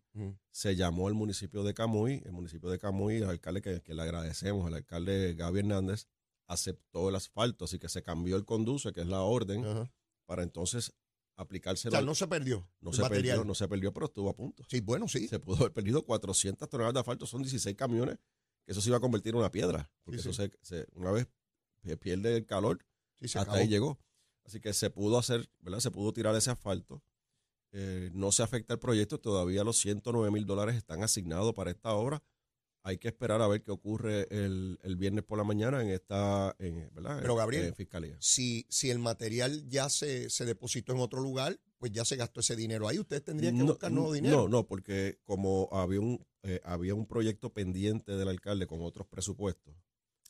Se 0.51 0.77
llamó 0.77 1.09
al 1.09 1.15
municipio 1.15 1.63
de 1.65 1.73
Camuy. 1.73 2.21
El 2.27 2.33
municipio 2.33 2.69
de 2.69 2.79
Camuy, 2.79 3.17
el 3.17 3.31
alcalde 3.31 3.63
que, 3.63 3.81
que 3.81 3.95
le 3.95 4.03
agradecemos, 4.03 4.69
el 4.69 4.75
alcalde 4.75 5.33
Gaby 5.37 5.61
Hernández, 5.61 6.07
aceptó 6.49 7.09
el 7.09 7.15
asfalto. 7.17 7.65
Así 7.65 7.79
que 7.79 7.89
se 7.89 8.03
cambió 8.03 8.37
el 8.37 8.45
conduce, 8.45 8.93
que 8.93 9.01
es 9.01 9.07
la 9.07 9.23
orden, 9.23 9.89
para 10.27 10.43
entonces 10.43 10.93
O 11.37 11.43
aplicárselo. 11.43 11.91
sea, 11.91 11.99
al- 12.01 12.07
no 12.07 12.15
se 12.15 12.27
perdió. 12.29 12.69
no 12.81 12.91
el 12.91 12.97
se 12.97 13.03
material. 13.03 13.37
perdió, 13.39 13.45
no 13.45 13.55
se 13.55 13.69
perdió, 13.69 13.93
pero 13.93 14.07
estuvo 14.07 14.31
a 14.31 14.37
punto. 14.37 14.65
Sí, 14.69 14.81
bueno, 14.81 15.09
sí. 15.09 15.27
Se 15.29 15.39
pudo 15.41 15.57
haber 15.59 15.73
perdido 15.73 16.05
400 16.05 16.69
toneladas 16.69 16.95
de 16.95 17.01
asfalto, 17.01 17.27
son 17.27 17.43
16 17.43 17.77
camiones 17.77 18.19
que 18.65 18.73
eso 18.73 18.81
se 18.81 18.89
iba 18.89 18.97
a 18.97 19.01
convertir 19.01 19.35
en 19.35 19.41
una 19.41 19.51
piedra, 19.51 19.91
porque 20.05 20.21
Sí, 20.23 20.29
eso 20.31 20.33
se, 20.43 20.51
se- 20.63 20.87
una 20.95 21.11
vez 21.11 21.29
se 21.83 21.97
pierde 21.97 22.37
el 22.37 22.47
calor, 22.47 22.85
Sí, 23.17 23.29
se 23.29 23.39
hasta 23.39 23.51
acabó. 23.53 23.63
ahí 23.63 23.69
llegó. 23.69 23.99
Así 24.45 24.61
que 24.61 24.73
se 24.73 24.91
pudo 24.91 25.19
hacer, 25.19 25.51
¿verdad? 25.61 25.81
Se 25.81 25.91
pudo 25.91 26.13
tirar 26.13 26.35
ese 26.37 26.51
asfalto. 26.51 27.03
Eh, 27.73 28.11
no 28.15 28.31
se 28.31 28.43
afecta 28.43 28.75
el 28.75 28.79
proyecto, 28.81 29.19
todavía 29.19 29.65
los 29.65 29.79
109 29.79 30.31
mil 30.31 30.47
dólares 30.47 30.77
están 30.77 31.03
asignados 31.03 31.53
para 31.55 31.71
esta 31.73 31.93
obra. 31.95 32.23
Hay 32.87 32.99
que 32.99 33.09
esperar 33.09 33.41
a 33.41 33.49
ver 33.49 33.63
qué 33.63 33.71
ocurre 33.71 34.29
el, 34.31 34.79
el 34.83 34.97
viernes 34.97 35.25
por 35.25 35.39
la 35.39 35.45
mañana 35.45 35.81
en 35.81 35.89
esta, 35.89 36.55
en, 36.59 36.91
¿verdad? 36.95 37.19
Pero, 37.23 37.35
Gabriel, 37.35 37.65
en 37.65 37.75
fiscalía. 37.75 38.15
Si, 38.21 38.67
si 38.69 38.91
el 38.91 38.99
material 38.99 39.67
ya 39.69 39.89
se, 39.89 40.29
se 40.29 40.45
depositó 40.45 40.93
en 40.93 40.99
otro 40.99 41.23
lugar, 41.23 41.59
pues 41.79 41.93
ya 41.93 42.05
se 42.05 42.17
gastó 42.17 42.41
ese 42.41 42.55
dinero 42.57 42.87
ahí. 42.87 42.99
Ustedes 42.99 43.25
tendrían 43.25 43.55
que 43.55 43.61
No, 43.61 43.67
buscar 43.69 43.91
nuevo 43.91 44.13
dinero. 44.13 44.43
No, 44.43 44.49
no, 44.49 44.67
porque 44.67 45.19
como 45.25 45.71
había 45.73 46.01
un, 46.01 46.27
eh, 46.43 46.61
había 46.63 46.95
un 46.95 47.07
proyecto 47.07 47.55
pendiente 47.55 48.13
del 48.13 48.29
alcalde 48.29 48.67
con 48.67 48.83
otros 48.83 49.07
presupuestos. 49.07 49.75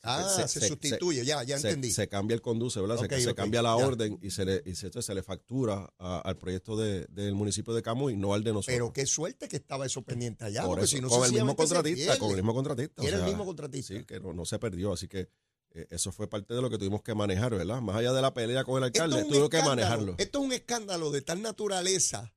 Ah, 0.05 0.29
se- 0.29 0.47
se, 0.47 0.59
se- 0.59 0.67
sustituye, 0.67 1.25
ya, 1.25 1.43
ya 1.43 1.55
entendí. 1.55 1.91
se 1.91 2.07
cambia 2.07 2.35
el 2.35 2.41
conduce, 2.41 2.79
¿verdad? 2.81 2.97
Se- 2.99 3.35
cambia 3.35 3.61
la 3.61 3.77
ya. 3.77 3.85
orden 3.85 4.19
y 4.21 4.31
se 4.31 4.45
le, 4.45 4.61
y 4.65 4.75
se, 4.75 4.89
le 5.13 5.23
factura 5.23 5.93
a- 5.99 6.19
al 6.19 6.37
proyecto 6.37 6.77
de- 6.77 7.05
del 7.07 7.35
municipio 7.35 7.73
de 7.73 7.81
Camuy, 7.81 8.15
no 8.15 8.33
al 8.33 8.43
de 8.43 8.53
nosotros. 8.53 8.75
Pero 8.75 8.93
qué 8.93 9.05
suerte 9.05 9.47
que 9.47 9.57
estaba 9.57 9.85
eso 9.85 10.01
pendiente 10.01 10.45
allá. 10.45 10.61
Por 10.61 10.69
porque 10.71 10.85
eso, 10.85 10.95
si 10.97 11.01
no, 11.01 11.09
con 11.09 11.25
el 11.25 11.31
mismo 11.33 11.55
contratista, 11.55 12.17
con 12.17 12.29
el 12.29 12.35
mismo 12.37 12.53
contratista. 12.53 13.01
O 13.01 13.05
era 13.07 13.17
el 13.17 13.23
mismo 13.25 13.45
contratista. 13.45 13.93
Sí, 13.93 14.03
que 14.05 14.19
no, 14.19 14.33
no 14.33 14.45
se 14.45 14.59
perdió, 14.59 14.93
así 14.93 15.07
que 15.07 15.29
eh, 15.71 15.87
eso 15.89 16.11
fue 16.11 16.29
parte 16.29 16.53
de 16.53 16.61
lo 16.61 16.69
que 16.69 16.77
tuvimos 16.77 17.01
que 17.01 17.13
manejar, 17.13 17.53
¿verdad? 17.53 17.81
Más 17.81 17.97
allá 17.97 18.13
de 18.13 18.21
la 18.21 18.33
pelea 18.33 18.63
con 18.63 18.77
el 18.77 18.83
alcalde, 18.85 19.19
es 19.19 19.27
tuvimos 19.27 19.49
que 19.49 19.61
manejarlo. 19.61 20.15
Esto 20.17 20.39
es 20.39 20.45
un 20.45 20.53
escándalo 20.53 21.11
de 21.11 21.21
tal 21.21 21.41
naturaleza. 21.41 22.33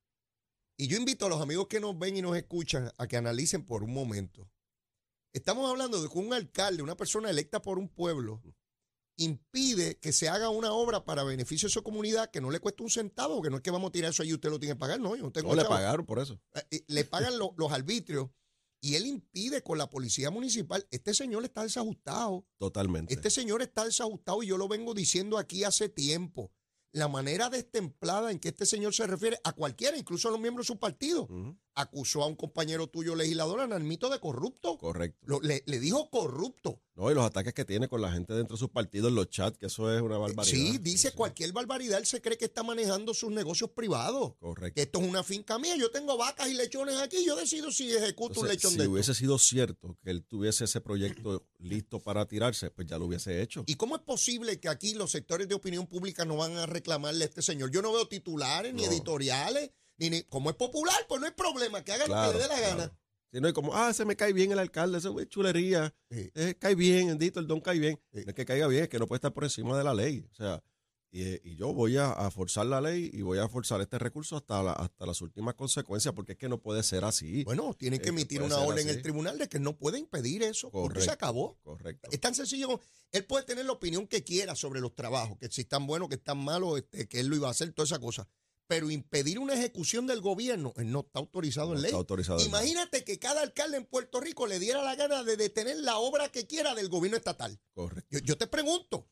Y 0.75 0.87
yo 0.87 0.97
invito 0.97 1.25
a 1.25 1.29
los 1.29 1.41
amigos 1.41 1.67
que 1.67 1.79
nos 1.79 1.97
ven 1.99 2.15
y 2.17 2.21
nos 2.21 2.35
escuchan 2.37 2.91
a 2.97 3.07
que 3.07 3.17
analicen 3.17 3.65
por 3.65 3.83
un 3.83 3.93
momento. 3.93 4.49
Estamos 5.33 5.69
hablando 5.69 6.01
de 6.01 6.09
que 6.09 6.17
un 6.17 6.33
alcalde, 6.33 6.81
una 6.83 6.97
persona 6.97 7.29
electa 7.29 7.61
por 7.61 7.77
un 7.77 7.87
pueblo, 7.89 8.41
impide 9.17 9.97
que 9.99 10.11
se 10.13 10.29
haga 10.29 10.49
una 10.49 10.71
obra 10.71 11.03
para 11.03 11.23
beneficio 11.23 11.67
de 11.67 11.73
su 11.73 11.83
comunidad 11.83 12.31
que 12.31 12.39
no 12.41 12.49
le 12.51 12.59
cuesta 12.59 12.83
un 12.83 12.89
centavo, 12.89 13.41
que 13.41 13.49
no 13.49 13.57
es 13.57 13.61
que 13.61 13.71
vamos 13.71 13.89
a 13.89 13.91
tirar 13.91 14.11
eso 14.11 14.23
ahí 14.23 14.29
y 14.29 14.33
usted 14.33 14.49
lo 14.49 14.59
tiene 14.59 14.75
que 14.75 14.79
pagar, 14.79 14.99
no, 14.99 15.15
yo 15.15 15.23
no 15.23 15.31
tengo 15.31 15.49
No 15.49 15.55
le 15.55 15.63
chavo. 15.63 15.75
pagaron 15.75 16.05
por 16.05 16.19
eso. 16.19 16.39
Eh, 16.55 16.61
eh, 16.71 16.83
le 16.87 17.03
pagan 17.05 17.37
lo- 17.37 17.53
los 17.57 17.71
arbitrios 17.71 18.29
y 18.81 18.95
él 18.95 19.05
impide 19.05 19.61
con 19.61 19.77
la 19.77 19.89
policía 19.89 20.31
municipal. 20.31 20.87
Este 20.89 21.13
señor 21.13 21.43
está 21.43 21.63
desajustado. 21.63 22.47
Totalmente. 22.57 23.13
Este 23.13 23.29
señor 23.29 23.61
está 23.61 23.83
desajustado 23.83 24.41
y 24.41 24.47
yo 24.47 24.57
lo 24.57 24.69
vengo 24.69 24.93
diciendo 24.93 25.37
aquí 25.37 25.65
hace 25.65 25.89
tiempo. 25.89 26.53
La 26.93 27.07
manera 27.09 27.49
destemplada 27.49 28.31
en 28.31 28.39
que 28.39 28.47
este 28.47 28.65
señor 28.65 28.93
se 28.95 29.05
refiere 29.05 29.37
a 29.43 29.51
cualquiera, 29.51 29.97
incluso 29.97 30.29
a 30.29 30.31
los 30.31 30.39
miembros 30.39 30.65
de 30.65 30.73
su 30.73 30.79
partido, 30.79 31.27
acusó 31.81 32.23
a 32.23 32.27
un 32.27 32.35
compañero 32.35 32.87
tuyo 32.87 33.15
legislador, 33.15 33.59
Analmito, 33.61 34.09
de 34.09 34.19
corrupto. 34.19 34.77
Correcto. 34.77 35.17
Lo- 35.25 35.41
le, 35.41 35.63
le 35.65 35.79
dijo 35.79 36.09
corrupto. 36.09 36.81
No, 36.95 37.09
y 37.09 37.13
los 37.15 37.25
ataques 37.25 37.53
que 37.53 37.63
tiene 37.63 37.87
con 37.87 38.01
la 38.01 38.11
gente 38.11 38.33
dentro 38.33 38.55
de 38.57 38.59
sus 38.59 38.69
partidos 38.71 39.07
en 39.07 39.15
los 39.15 39.29
chats, 39.29 39.57
que 39.57 39.67
eso 39.67 39.95
es 39.95 40.01
una 40.01 40.17
barbaridad. 40.17 40.43
Sí, 40.53 40.77
dice 40.79 41.11
Sí, 41.11 41.15
cualquier 41.15 41.53
barbaridad. 41.53 41.97
Él 41.97 42.05
se 42.05 42.21
cree 42.21 42.37
que 42.37 42.43
está 42.43 42.61
manejando 42.61 43.13
sus 43.13 43.31
negocios 43.31 43.69
privados. 43.69 44.33
Correcto. 44.39 44.75
Que 44.75 44.81
esto 44.81 44.99
es 44.99 45.07
una 45.07 45.23
finca 45.23 45.57
mía. 45.57 45.77
Yo 45.77 45.91
tengo 45.91 46.17
vacas 46.17 46.49
y 46.49 46.55
lechones 46.55 46.97
aquí. 46.97 47.23
Yo 47.25 47.37
decido 47.37 47.71
si 47.71 47.89
ejecuto 47.95 48.41
un 48.41 48.47
Entonces, 48.47 48.51
lechón 48.57 48.71
si 48.71 48.77
de 48.77 48.83
esto. 48.83 48.91
hubiese 48.91 49.13
sido 49.15 49.39
cierto 49.39 49.97
que 50.03 50.09
él 50.09 50.25
tuviese 50.25 50.65
ese 50.65 50.81
proyecto 50.81 51.45
listo 51.57 52.01
para 52.01 52.25
tirarse, 52.27 52.69
pues 52.69 52.85
ya 52.85 52.97
lo 52.97 53.05
hubiese 53.05 53.41
hecho. 53.41 53.63
¿Y 53.65 53.75
cómo 53.75 53.95
es 53.95 54.01
posible 54.01 54.59
que 54.59 54.67
aquí 54.67 54.93
los 54.95 55.11
sectores 55.11 55.47
de 55.47 55.55
opinión 55.55 55.87
pública 55.87 56.25
no 56.25 56.35
van 56.35 56.57
a 56.57 56.65
reclamarle 56.65 57.23
a 57.23 57.27
este 57.27 57.41
señor? 57.41 57.71
Yo 57.71 57.81
no 57.81 57.93
veo 57.93 58.09
titulares, 58.09 58.73
ni 58.73 58.83
editoriales, 58.83 59.71
ni, 59.99 60.09
ni 60.09 60.23
como 60.23 60.49
es 60.49 60.55
popular, 60.55 60.95
pues 61.07 61.19
no 61.21 61.27
hay 61.27 61.33
problema, 61.33 61.83
que 61.83 61.91
haga 61.91 62.07
lo 62.07 62.31
que 62.31 62.37
le 62.37 62.43
dé 62.43 62.47
la 62.49 62.55
claro. 62.57 62.77
gana. 62.77 62.99
Si 63.31 63.39
no 63.39 63.47
es 63.47 63.53
como, 63.53 63.75
ah, 63.75 63.93
se 63.93 64.05
me 64.05 64.15
cae 64.15 64.33
bien 64.33 64.51
el 64.51 64.57
alcalde, 64.59 64.97
eso 64.97 65.19
es 65.19 65.29
chulería. 65.29 65.93
Sí. 66.09 66.31
Eh, 66.33 66.55
cae 66.57 66.73
bien, 66.73 67.09
bendito, 67.09 67.39
el 67.39 67.45
don 67.45 67.61
cae 67.61 67.77
bien. 67.77 67.99
Sí. 68.11 68.21
No 68.25 68.29
es 68.29 68.33
que 68.35 68.43
caiga 68.45 68.65
bien, 68.67 68.83
es 68.83 68.89
que 68.89 68.97
no 68.97 69.05
puede 69.05 69.17
estar 69.17 69.31
por 69.33 69.43
encima 69.43 69.77
de 69.77 69.83
la 69.83 69.93
ley. 69.93 70.25
O 70.31 70.33
sea, 70.33 70.63
y, 71.11 71.23
y 71.47 71.55
yo 71.55 71.71
voy 71.73 71.97
a, 71.97 72.11
a 72.11 72.31
forzar 72.31 72.65
la 72.65 72.81
ley 72.81 73.09
y 73.13 73.21
voy 73.21 73.37
a 73.37 73.47
forzar 73.47 73.81
este 73.81 73.99
recurso 73.99 74.35
hasta, 74.37 74.63
la- 74.63 74.73
hasta 74.73 75.05
las 75.05 75.21
últimas 75.21 75.53
consecuencias, 75.53 76.13
porque 76.15 76.31
es 76.31 76.37
que 76.39 76.49
no 76.49 76.59
puede 76.59 76.81
ser 76.81 77.03
así. 77.05 77.43
Bueno, 77.43 77.75
tienen 77.77 77.99
que 77.99 78.09
emitir 78.09 78.41
una 78.41 78.57
orden 78.59 78.87
en 78.89 78.95
el 78.95 79.01
tribunal 79.03 79.37
de 79.37 79.47
que 79.47 79.59
no 79.59 79.77
puede 79.77 79.99
impedir 79.99 80.41
eso. 80.41 80.71
Porque 80.71 80.99
se 81.01 81.05
Correcto. 81.07 81.25
acabó. 81.25 81.59
Correcto. 81.63 82.09
Es 82.11 82.19
tan 82.19 82.33
sencillo 82.33 82.65
como, 82.67 82.81
él 83.11 83.25
puede 83.25 83.43
tener 83.45 83.65
la 83.65 83.73
opinión 83.73 84.07
que 84.07 84.23
quiera 84.23 84.55
sobre 84.55 84.81
los 84.81 84.95
trabajos, 84.95 85.37
que 85.37 85.49
si 85.49 85.61
están 85.61 85.85
buenos, 85.85 86.09
que 86.09 86.15
están 86.15 86.37
malos, 86.39 86.77
este, 86.79 87.07
que 87.07 87.19
él 87.19 87.27
lo 87.27 87.35
iba 87.35 87.47
a 87.47 87.51
hacer, 87.51 87.71
toda 87.73 87.85
esa 87.85 87.99
cosa. 87.99 88.27
Pero 88.69 88.91
impedir 88.91 89.39
una 89.39 89.55
ejecución 89.55 90.05
del 90.05 90.21
gobierno, 90.21 90.73
él 90.77 90.91
no 90.91 90.99
está 90.99 91.17
autorizado 91.17 91.69
No 91.69 91.77
en 91.77 91.81
ley. 91.81 91.89
está 91.89 91.97
autorizado 91.97 92.37
en 92.37 92.43
ley. 92.43 92.49
Imagínate 92.49 93.03
que 93.03 93.17
cada 93.17 93.41
alcalde 93.41 93.77
en 93.77 93.85
Puerto 93.87 94.19
Rico 94.21 94.45
le 94.45 94.59
diera 94.59 94.83
la 94.83 94.95
gana 94.95 95.23
de 95.23 95.37
detener 95.37 95.77
la 95.77 95.97
obra 95.97 96.31
que 96.31 96.45
quiera 96.45 96.75
del 96.75 96.87
gobierno 96.87 97.17
estatal. 97.17 97.59
Correcto. 97.73 98.07
Yo, 98.11 98.19
yo 98.19 98.37
te 98.37 98.45
pregunto, 98.45 99.09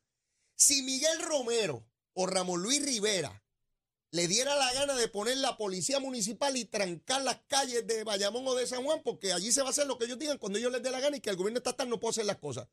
si 0.55 0.83
Miguel 0.83 1.23
Romero 1.23 1.83
o 2.13 2.27
Ramón 2.27 2.61
Luis 2.61 2.85
Rivera 2.85 3.43
le 4.11 4.27
diera 4.27 4.55
la 4.55 4.71
gana 4.73 4.93
de 4.93 5.07
poner 5.07 5.37
la 5.37 5.57
policía 5.57 5.99
municipal 5.99 6.55
y 6.55 6.65
trancar 6.65 7.23
las 7.23 7.39
calles 7.47 7.87
de 7.87 8.03
Bayamón 8.03 8.47
o 8.47 8.53
de 8.53 8.67
San 8.67 8.83
Juan, 8.83 9.01
porque 9.03 9.33
allí 9.33 9.51
se 9.51 9.61
va 9.61 9.69
a 9.69 9.71
hacer 9.71 9.87
lo 9.87 9.97
que 9.97 10.05
ellos 10.05 10.19
digan 10.19 10.37
cuando 10.37 10.59
ellos 10.59 10.71
les 10.71 10.83
dé 10.83 10.91
la 10.91 10.99
gana 10.99 11.17
y 11.17 11.19
que 11.19 11.31
el 11.31 11.35
gobierno 11.35 11.57
estatal 11.57 11.89
no 11.89 11.99
puede 11.99 12.11
hacer 12.11 12.25
las 12.25 12.37
cosas. 12.37 12.67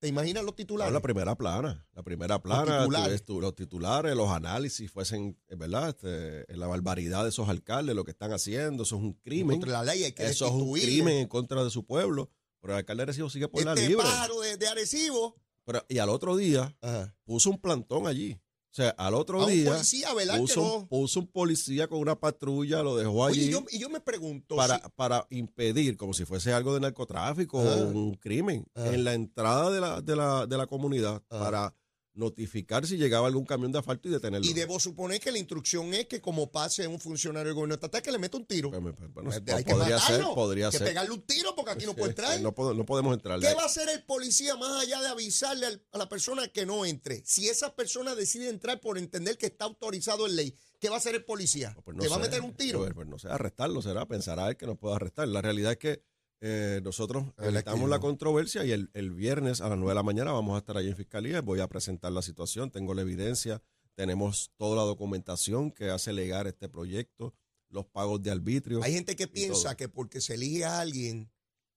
¿Te 0.00 0.06
imaginas 0.08 0.44
los 0.44 0.54
titulares? 0.54 0.92
la 0.92 1.00
primera 1.00 1.34
plana, 1.36 1.84
la 1.92 2.02
primera 2.04 2.40
plana, 2.40 2.80
titulares. 2.80 3.08
ves 3.10 3.24
tú, 3.24 3.40
los 3.40 3.54
titulares, 3.56 4.14
los 4.14 4.28
análisis 4.30 4.90
fuesen, 4.90 5.36
¿verdad? 5.56 5.88
Este, 5.88 6.56
la 6.56 6.68
barbaridad 6.68 7.24
de 7.24 7.30
esos 7.30 7.48
alcaldes, 7.48 7.96
lo 7.96 8.04
que 8.04 8.12
están 8.12 8.32
haciendo, 8.32 8.84
eso 8.84 8.96
es 8.96 9.02
un 9.02 9.14
crimen. 9.14 9.58
Contra 9.60 9.82
la 9.82 9.92
ley 9.92 10.04
hay 10.04 10.12
que 10.12 10.24
Eso 10.26 10.46
es 10.46 10.52
un 10.52 10.72
crimen 10.74 11.16
en 11.18 11.26
contra 11.28 11.64
de 11.64 11.70
su 11.70 11.84
pueblo. 11.84 12.30
Pero 12.60 12.74
el 12.74 12.78
alcalde 12.78 13.00
de 13.00 13.02
Arecibo 13.04 13.30
sigue 13.30 13.48
por 13.48 13.64
la 13.64 13.74
Este 13.74 13.88
libre. 13.88 14.04
pájaro 14.04 14.40
de, 14.40 14.56
de 14.56 14.68
Arecibo. 14.68 15.36
Pero, 15.64 15.84
y 15.88 15.98
al 15.98 16.08
otro 16.10 16.36
día 16.36 16.76
Ajá. 16.80 17.14
puso 17.24 17.50
un 17.50 17.58
plantón 17.60 18.06
allí. 18.06 18.38
O 18.78 18.80
sea, 18.80 18.90
al 18.90 19.14
otro 19.14 19.40
A 19.42 19.46
un 19.46 19.50
día 19.52 19.72
policía, 19.72 20.14
¿verdad? 20.14 20.34
Que 20.34 20.40
puso, 20.42 20.60
no. 20.60 20.74
un, 20.76 20.86
puso 20.88 21.18
un 21.20 21.26
policía 21.26 21.88
con 21.88 21.98
una 21.98 22.14
patrulla, 22.20 22.80
lo 22.82 22.94
dejó 22.96 23.22
Oye, 23.24 23.40
allí 23.40 23.48
y 23.48 23.50
yo, 23.52 23.64
y 23.72 23.78
yo 23.80 23.88
me 23.90 23.98
pregunto. 24.00 24.54
para, 24.54 24.76
si- 24.76 24.82
para 24.94 25.26
impedir, 25.30 25.96
como 25.96 26.14
si 26.14 26.24
fuese 26.24 26.52
algo 26.52 26.74
de 26.74 26.80
narcotráfico 26.80 27.58
o 27.58 27.88
un 27.88 28.14
crimen, 28.14 28.64
en 28.76 29.02
la 29.02 29.14
entrada 29.14 29.70
de 29.72 29.80
la, 29.80 30.00
de 30.00 30.14
la, 30.14 30.46
de 30.46 30.56
la 30.56 30.66
comunidad 30.68 31.20
para 31.28 31.74
notificar 32.18 32.86
si 32.86 32.96
llegaba 32.96 33.26
algún 33.28 33.44
camión 33.46 33.72
de 33.72 33.78
asfalto 33.78 34.08
y 34.08 34.10
detenerlo. 34.10 34.46
y 34.46 34.52
debo 34.52 34.78
suponer 34.80 35.20
que 35.20 35.30
la 35.32 35.38
instrucción 35.38 35.94
es 35.94 36.06
que 36.06 36.20
como 36.20 36.50
pase 36.50 36.86
un 36.86 36.98
funcionario 37.00 37.46
del 37.46 37.54
gobierno 37.54 37.74
estatal 37.74 38.02
que 38.02 38.12
le 38.12 38.18
meta 38.18 38.36
un 38.36 38.44
tiro. 38.46 38.70
Pues, 38.70 38.82
pues, 38.82 39.12
bueno, 39.14 39.30
Pues, 39.30 39.42
hay 39.54 39.64
que 39.64 39.70
podría 39.72 39.98
ser, 39.98 40.16
matarlo, 40.18 40.34
podría 40.34 40.66
hay 40.66 40.72
que 40.72 40.78
ser. 40.78 40.86
pegarle 40.88 41.10
un 41.12 41.22
tiro 41.22 41.54
porque 41.54 41.70
aquí 41.72 41.86
no 41.86 41.94
puede 41.94 42.08
Eh, 42.08 42.10
entrar. 42.10 42.40
No, 42.40 42.54
pod- 42.54 42.76
no 42.76 42.84
podemos 42.84 43.14
entrar. 43.14 43.38
¿Qué 43.40 43.54
va 43.54 43.62
a 43.62 43.66
hacer 43.66 43.88
el 43.88 44.02
policía 44.02 44.56
más 44.56 44.82
allá 44.82 45.00
de 45.00 45.08
avisarle 45.08 45.66
al- 45.66 45.82
a 45.92 45.98
la 45.98 46.08
persona 46.08 46.48
que 46.48 46.66
no 46.66 46.84
entre? 46.84 47.22
Si 47.24 47.48
esa 47.48 47.74
persona 47.74 48.14
decide 48.14 48.48
entrar 48.48 48.80
por 48.80 48.98
entender 48.98 49.38
que 49.38 49.46
está 49.46 49.64
autorizado 49.64 50.26
en 50.26 50.36
ley, 50.36 50.54
¿qué 50.80 50.88
va 50.88 50.96
a 50.96 50.98
hacer 50.98 51.14
el 51.14 51.24
policía? 51.24 51.74
Pues 51.84 51.96
no 51.96 52.02
¿Le 52.02 52.08
va 52.08 52.16
a 52.16 52.20
meter 52.20 52.42
un 52.42 52.54
tiro? 52.54 52.80
Pues, 52.80 52.92
pues 52.94 53.06
no 53.06 53.18
sé, 53.18 53.28
arrestarlo 53.28 53.80
será, 53.82 54.06
pensará 54.06 54.48
él 54.48 54.56
que 54.56 54.66
nos 54.66 54.76
puede 54.78 54.96
arrestar. 54.96 55.28
La 55.28 55.40
realidad 55.40 55.72
es 55.72 55.78
que 55.78 56.02
eh, 56.40 56.80
nosotros 56.84 57.24
evitamos 57.38 57.88
la 57.90 57.98
controversia 57.98 58.64
y 58.64 58.70
el, 58.72 58.90
el 58.94 59.10
viernes 59.12 59.60
a 59.60 59.68
las 59.68 59.78
9 59.78 59.90
de 59.90 59.94
la 59.94 60.02
mañana 60.02 60.32
vamos 60.32 60.54
a 60.54 60.58
estar 60.58 60.76
allí 60.76 60.88
en 60.88 60.96
fiscalía. 60.96 61.40
Voy 61.40 61.60
a 61.60 61.68
presentar 61.68 62.12
la 62.12 62.22
situación, 62.22 62.70
tengo 62.70 62.94
la 62.94 63.02
evidencia, 63.02 63.62
tenemos 63.94 64.52
toda 64.56 64.76
la 64.76 64.82
documentación 64.82 65.72
que 65.72 65.90
hace 65.90 66.12
legar 66.12 66.46
este 66.46 66.68
proyecto, 66.68 67.34
los 67.68 67.86
pagos 67.86 68.22
de 68.22 68.30
arbitrio. 68.30 68.82
Hay 68.82 68.92
gente 68.92 69.16
que 69.16 69.26
piensa 69.26 69.70
todo. 69.70 69.76
que 69.76 69.88
porque 69.88 70.20
se 70.20 70.34
elige 70.34 70.64
a 70.64 70.80
alguien 70.80 71.30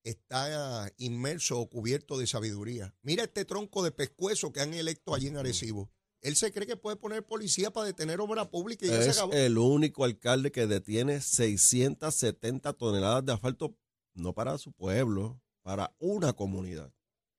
está 0.04 0.92
inmerso 0.98 1.60
o 1.60 1.70
cubierto 1.70 2.18
de 2.18 2.28
sabiduría. 2.28 2.96
Mira 3.02 3.24
este 3.24 3.46
tronco 3.46 3.84
de 3.84 3.92
pescuezo 3.92 4.52
que 4.52 4.62
han 4.62 4.74
electo 4.74 5.14
allí 5.14 5.28
en 5.28 5.38
Arecibo. 5.38 5.92
Él 6.22 6.36
se 6.36 6.52
cree 6.52 6.68
que 6.68 6.78
puede 6.78 6.98
poner 6.98 7.26
policía 7.26 7.72
para 7.72 7.88
detener 7.88 8.20
obra 8.22 8.50
pública 8.50 8.86
y 8.86 8.90
ya 8.90 9.02
se 9.02 9.10
es 9.10 9.18
acabó. 9.18 9.34
el 9.34 9.58
único 9.58 10.04
alcalde 10.04 10.52
que 10.52 10.68
detiene 10.68 11.20
670 11.20 12.74
toneladas 12.74 13.26
de 13.26 13.34
asfalto, 13.34 13.76
no 14.14 14.34
para 14.34 14.58
su 14.58 14.72
pueblo, 14.72 15.42
para 15.62 15.94
una 16.00 16.34
comunidad. 16.34 16.94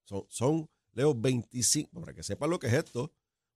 Son, 0.04 0.24
son 0.28 0.70
Leo, 0.92 1.14
25, 1.14 2.00
para 2.00 2.12
que 2.12 2.22
sepan 2.22 2.50
lo 2.50 2.58
que 2.58 2.66
es 2.68 2.74
esto, 2.74 3.12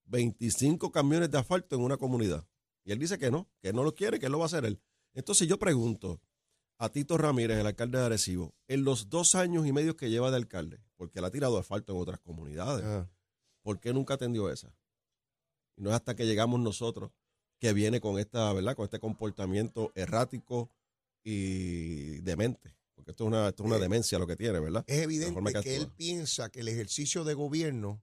25 0.07 0.91
camiones 0.91 1.31
de 1.31 1.39
asfalto 1.39 1.77
en 1.77 1.83
una 1.83 1.97
comunidad. 1.97 2.47
Y 2.85 2.93
él 2.93 2.99
dice 2.99 3.19
que 3.19 3.31
no, 3.31 3.49
que 3.61 3.73
no 3.73 3.83
lo 3.85 3.95
quiere, 3.95 4.19
que 4.19 4.29
lo 4.29 4.39
va 4.39 4.45
a 4.45 4.47
hacer 4.47 4.65
él. 4.65 4.81
Entonces 5.13 5.49
yo 5.49 5.59
pregunto 5.59 6.21
a 6.79 6.89
Tito 6.89 7.17
Ramírez, 7.19 7.59
el 7.59 7.67
alcalde 7.67 7.99
de 7.99 8.05
Arecibo, 8.05 8.55
en 8.69 8.85
los 8.85 9.09
dos 9.09 9.35
años 9.35 9.67
y 9.67 9.73
medio 9.73 9.97
que 9.97 10.11
lleva 10.11 10.31
de 10.31 10.37
alcalde, 10.37 10.81
porque 10.97 11.19
él 11.19 11.25
ha 11.25 11.31
tirado 11.31 11.59
asfalto 11.59 11.93
en 11.95 12.01
otras 12.01 12.21
comunidades, 12.21 12.85
Ah. 12.85 13.09
¿por 13.63 13.81
qué 13.81 13.93
nunca 13.93 14.15
atendió 14.15 14.51
esa? 14.51 14.73
Y 15.77 15.83
no 15.83 15.91
es 15.91 15.97
hasta 15.97 16.15
que 16.15 16.27
llegamos 16.27 16.61
nosotros 16.61 17.11
que 17.59 17.73
viene 17.73 18.01
con 18.01 18.19
esta, 18.19 18.53
¿verdad? 18.53 18.77
Con 18.77 18.85
este 18.85 19.01
comportamiento 19.01 19.91
errático 19.95 20.71
y 21.25 22.19
demente. 22.21 22.76
Porque 22.97 23.13
esto 23.13 23.25
es 23.25 23.29
una, 23.29 23.49
esto 23.49 23.63
es 23.63 23.67
una 23.69 23.77
Eh, 23.77 23.81
demencia 23.81 24.19
lo 24.19 24.27
que 24.27 24.35
tiene, 24.35 24.59
¿verdad? 24.59 24.83
Es 24.89 25.03
evidente 25.03 25.41
que, 25.53 25.61
que 25.61 25.77
él 25.77 25.89
piensa 25.97 26.51
que 26.51 26.61
el 26.61 26.69
ejercicio 26.69 27.23
de 27.23 27.35
gobierno 27.35 28.03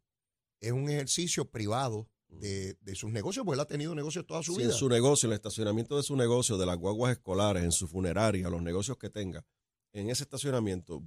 es 0.62 0.72
un 0.72 0.90
ejercicio 0.90 1.50
privado 1.50 2.08
de, 2.30 2.76
de 2.80 2.96
sus 2.96 3.12
negocios, 3.12 3.46
porque 3.46 3.56
él 3.56 3.60
ha 3.62 3.66
tenido 3.66 3.94
negocios 3.94 4.26
toda 4.26 4.42
su 4.42 4.54
en 4.54 4.68
vida. 4.68 4.72
su 4.72 4.88
negocio, 4.88 5.28
en 5.28 5.34
el 5.34 5.36
estacionamiento 5.36 5.98
de 5.98 6.04
su 6.04 6.16
negocio, 6.16 6.58
de 6.58 6.66
las 6.66 6.78
guaguas 6.78 7.12
escolares, 7.12 7.64
en 7.64 7.72
su 7.72 7.88
funeraria, 7.88 8.50
los 8.50 8.62
negocios 8.62 8.98
que 8.98 9.10
tenga, 9.10 9.46
en 9.92 10.10
ese 10.10 10.24
estacionamiento, 10.24 11.04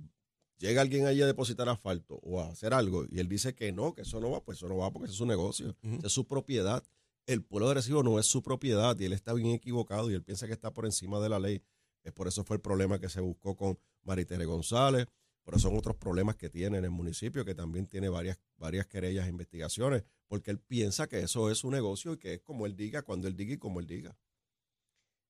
llega 0.59 0.83
alguien 0.83 1.07
allí 1.07 1.23
a 1.23 1.27
depositar 1.27 1.69
asfalto 1.69 2.17
o 2.23 2.41
a 2.41 2.49
hacer 2.49 2.73
algo 2.75 3.05
y 3.11 3.19
él 3.19 3.29
dice 3.29 3.55
que 3.55 3.73
no, 3.73 3.95
que 3.95 4.03
eso 4.03 4.21
no 4.21 4.31
va, 4.31 4.43
pues 4.45 4.59
eso 4.59 4.69
no 4.69 4.77
va 4.77 4.91
porque 4.93 5.11
es 5.11 5.17
su 5.17 5.27
negocio, 5.27 5.77
es 6.03 6.13
su 6.13 6.27
propiedad. 6.27 6.83
El 7.27 7.43
pueblo 7.43 7.67
de 7.67 7.73
Arecibo 7.73 8.05
no 8.05 8.21
es 8.21 8.27
su 8.27 8.41
propiedad 8.43 8.97
y 8.99 9.05
él 9.05 9.13
está 9.13 9.33
bien 9.33 9.49
equivocado 9.49 10.11
y 10.11 10.15
él 10.15 10.23
piensa 10.23 10.47
que 10.47 10.53
está 10.53 10.73
por 10.73 10.87
encima 10.87 11.19
de 11.21 11.29
la 11.29 11.41
ley. 11.41 11.63
Es 12.07 12.13
por 12.13 12.29
eso 12.29 12.45
fue 12.45 12.57
el 12.57 12.63
problema 12.63 13.01
que 13.01 13.09
se 13.09 13.21
buscó 13.21 13.57
con 13.57 13.79
Maritere 14.05 14.45
González, 14.45 15.07
pero 15.43 15.59
son 15.59 15.77
otros 15.77 15.97
problemas 15.97 16.37
que 16.37 16.49
tiene 16.49 16.79
en 16.79 16.85
el 16.85 16.91
municipio, 16.93 17.45
que 17.45 17.55
también 17.55 17.87
tiene 17.87 18.09
varias, 18.09 18.39
varias 18.57 18.87
querellas 18.87 19.27
e 19.27 19.31
investigaciones, 19.31 20.05
porque 20.29 20.53
él 20.53 20.61
piensa 20.61 21.09
que 21.09 21.19
eso 21.21 21.51
es 21.51 21.59
su 21.59 21.71
negocio 21.71 22.13
y 22.13 22.19
que 22.19 22.35
es 22.35 22.41
como 22.43 22.65
él 22.67 22.77
diga, 22.77 23.03
cuando 23.03 23.27
él 23.27 23.35
diga 23.37 23.55
y 23.55 23.59
como 23.59 23.81
él 23.81 23.87
diga. 23.89 24.17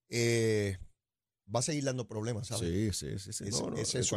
Eh, 0.09 0.77
va 1.55 1.61
a 1.61 1.63
seguir 1.63 1.85
dando 1.85 2.07
problemas, 2.07 2.49
¿sabes? 2.49 2.69
Sí, 2.69 2.93
sí, 2.93 3.19
sí. 3.19 3.33
sí. 3.33 3.45
Ese- 3.45 3.63
No, 3.63 3.71
no, 3.71 3.77
ese 3.79 3.99
y 3.99 4.01
es 4.03 4.09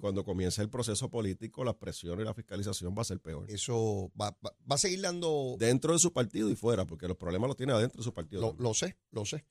cuando, 0.00 0.20
y 0.20 0.24
comience 0.24 0.62
el 0.62 0.68
proceso 0.68 1.08
político, 1.10 1.64
las 1.64 1.74
presiones 1.76 2.24
y 2.24 2.26
la 2.26 2.34
fiscalización 2.34 2.94
va 2.96 3.02
a 3.02 3.04
ser 3.04 3.20
peor. 3.20 3.50
Eso 3.50 4.10
va, 4.20 4.30
va- 4.44 4.54
va 4.70 4.74
a 4.74 4.78
seguir 4.78 5.00
dando. 5.00 5.56
Dentro 5.58 5.92
de 5.92 5.98
su 5.98 6.12
partido 6.12 6.50
y 6.50 6.56
fuera, 6.56 6.84
porque 6.86 7.08
los 7.08 7.16
problemas 7.16 7.48
los 7.48 7.56
tiene 7.56 7.72
adentro 7.72 7.98
de 7.98 8.04
su 8.04 8.12
partido. 8.12 8.42
Lo, 8.42 8.54
lo 8.58 8.74
sé, 8.74 8.96
lo 9.10 9.24
sé. 9.24 9.44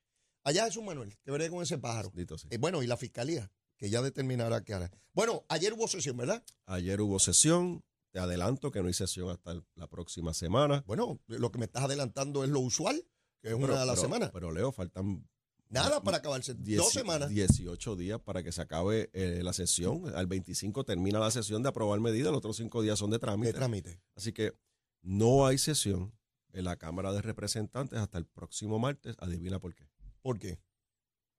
Allá 0.45 0.67
es 0.67 0.77
un 0.77 0.85
Manuel, 0.85 1.17
que 1.23 1.31
veré 1.31 1.49
con 1.49 1.61
ese 1.61 1.77
pájaro. 1.77 2.11
Dito 2.15 2.37
sí. 2.37 2.47
Eh, 2.51 2.57
bueno, 2.57 2.81
y 2.83 2.87
la 2.87 2.95
fiscalía, 2.95 3.51
que 3.77 3.89
ya 3.89 4.01
determinará 4.01 4.63
qué 4.63 4.73
hará. 4.75 4.91
Bueno, 5.13 5.43
ayer 5.49 5.73
hubo 5.73 5.87
sesión, 5.89 6.15
¿verdad? 6.15 6.41
Ayer 6.67 7.01
hubo 7.01 7.19
sesión. 7.19 7.83
Te 8.11 8.19
adelanto 8.19 8.71
que 8.71 8.79
no 8.81 8.87
hay 8.87 8.93
sesión 8.93 9.29
hasta 9.29 9.61
la 9.75 9.87
próxima 9.89 10.33
semana. 10.33 10.85
Bueno, 10.87 11.19
lo 11.27 11.51
que 11.51 11.59
me 11.59 11.65
estás 11.65 11.83
adelantando 11.83 12.45
es 12.45 12.49
lo 12.49 12.61
usual, 12.61 13.05
que 13.41 13.49
es 13.49 13.53
una 13.55 13.67
Pero- 13.67 13.79
a 13.79 13.85
la 13.85 13.91
pero- 13.93 14.01
semana. 14.03 14.31
Pero 14.31 14.51
Leo, 14.53 14.71
faltan 14.71 15.27
Nada 15.67 16.01
para 16.01 16.17
acabarse. 16.17 16.55
dieci- 16.55 16.77
Dos 16.77 16.93
semanas. 16.93 17.29
18 17.29 17.95
días 17.97 18.21
para 18.21 18.41
que 18.43 18.53
se 18.53 18.61
acabe 18.61 19.09
eh, 19.13 19.41
la 19.43 19.51
sesión. 19.51 20.15
Al 20.15 20.27
25 20.27 20.85
termina 20.85 21.19
la 21.19 21.29
sesión 21.31 21.61
de 21.63 21.69
aprobar 21.69 21.99
medidas, 21.99 22.29
los 22.31 22.37
otros 22.37 22.55
cinco 22.55 22.81
días 22.83 22.97
son 22.99 23.09
de 23.09 23.15
de 23.15 23.19
trámite. 23.19 23.51
trámite. 23.53 23.99
Así 24.15 24.31
que 24.31 24.53
no 25.01 25.45
hay 25.47 25.57
sesión 25.57 26.13
en 26.53 26.63
la 26.65 26.77
Cámara 26.77 27.11
de 27.11 27.21
Representantes 27.21 27.99
hasta 27.99 28.17
el 28.17 28.25
próximo 28.27 28.79
martes. 28.79 29.15
Adivina 29.19 29.59
por 29.59 29.73
qué. 29.75 29.89
¿Por 30.25 30.39
qué? 30.39 30.57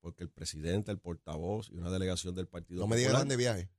Porque 0.01 0.23
el 0.23 0.31
presidente, 0.31 0.93
el 0.93 1.01
portavoz 1.01 1.71
y 1.73 1.75
una 1.77 1.91
delegación 1.91 2.37
del 2.37 2.47
Partido 2.47 2.83
No 2.83 2.87
me 2.87 2.95
digan 2.97 3.15
Popular- 3.15 3.29
de 3.29 3.37
viaje. 3.37 3.71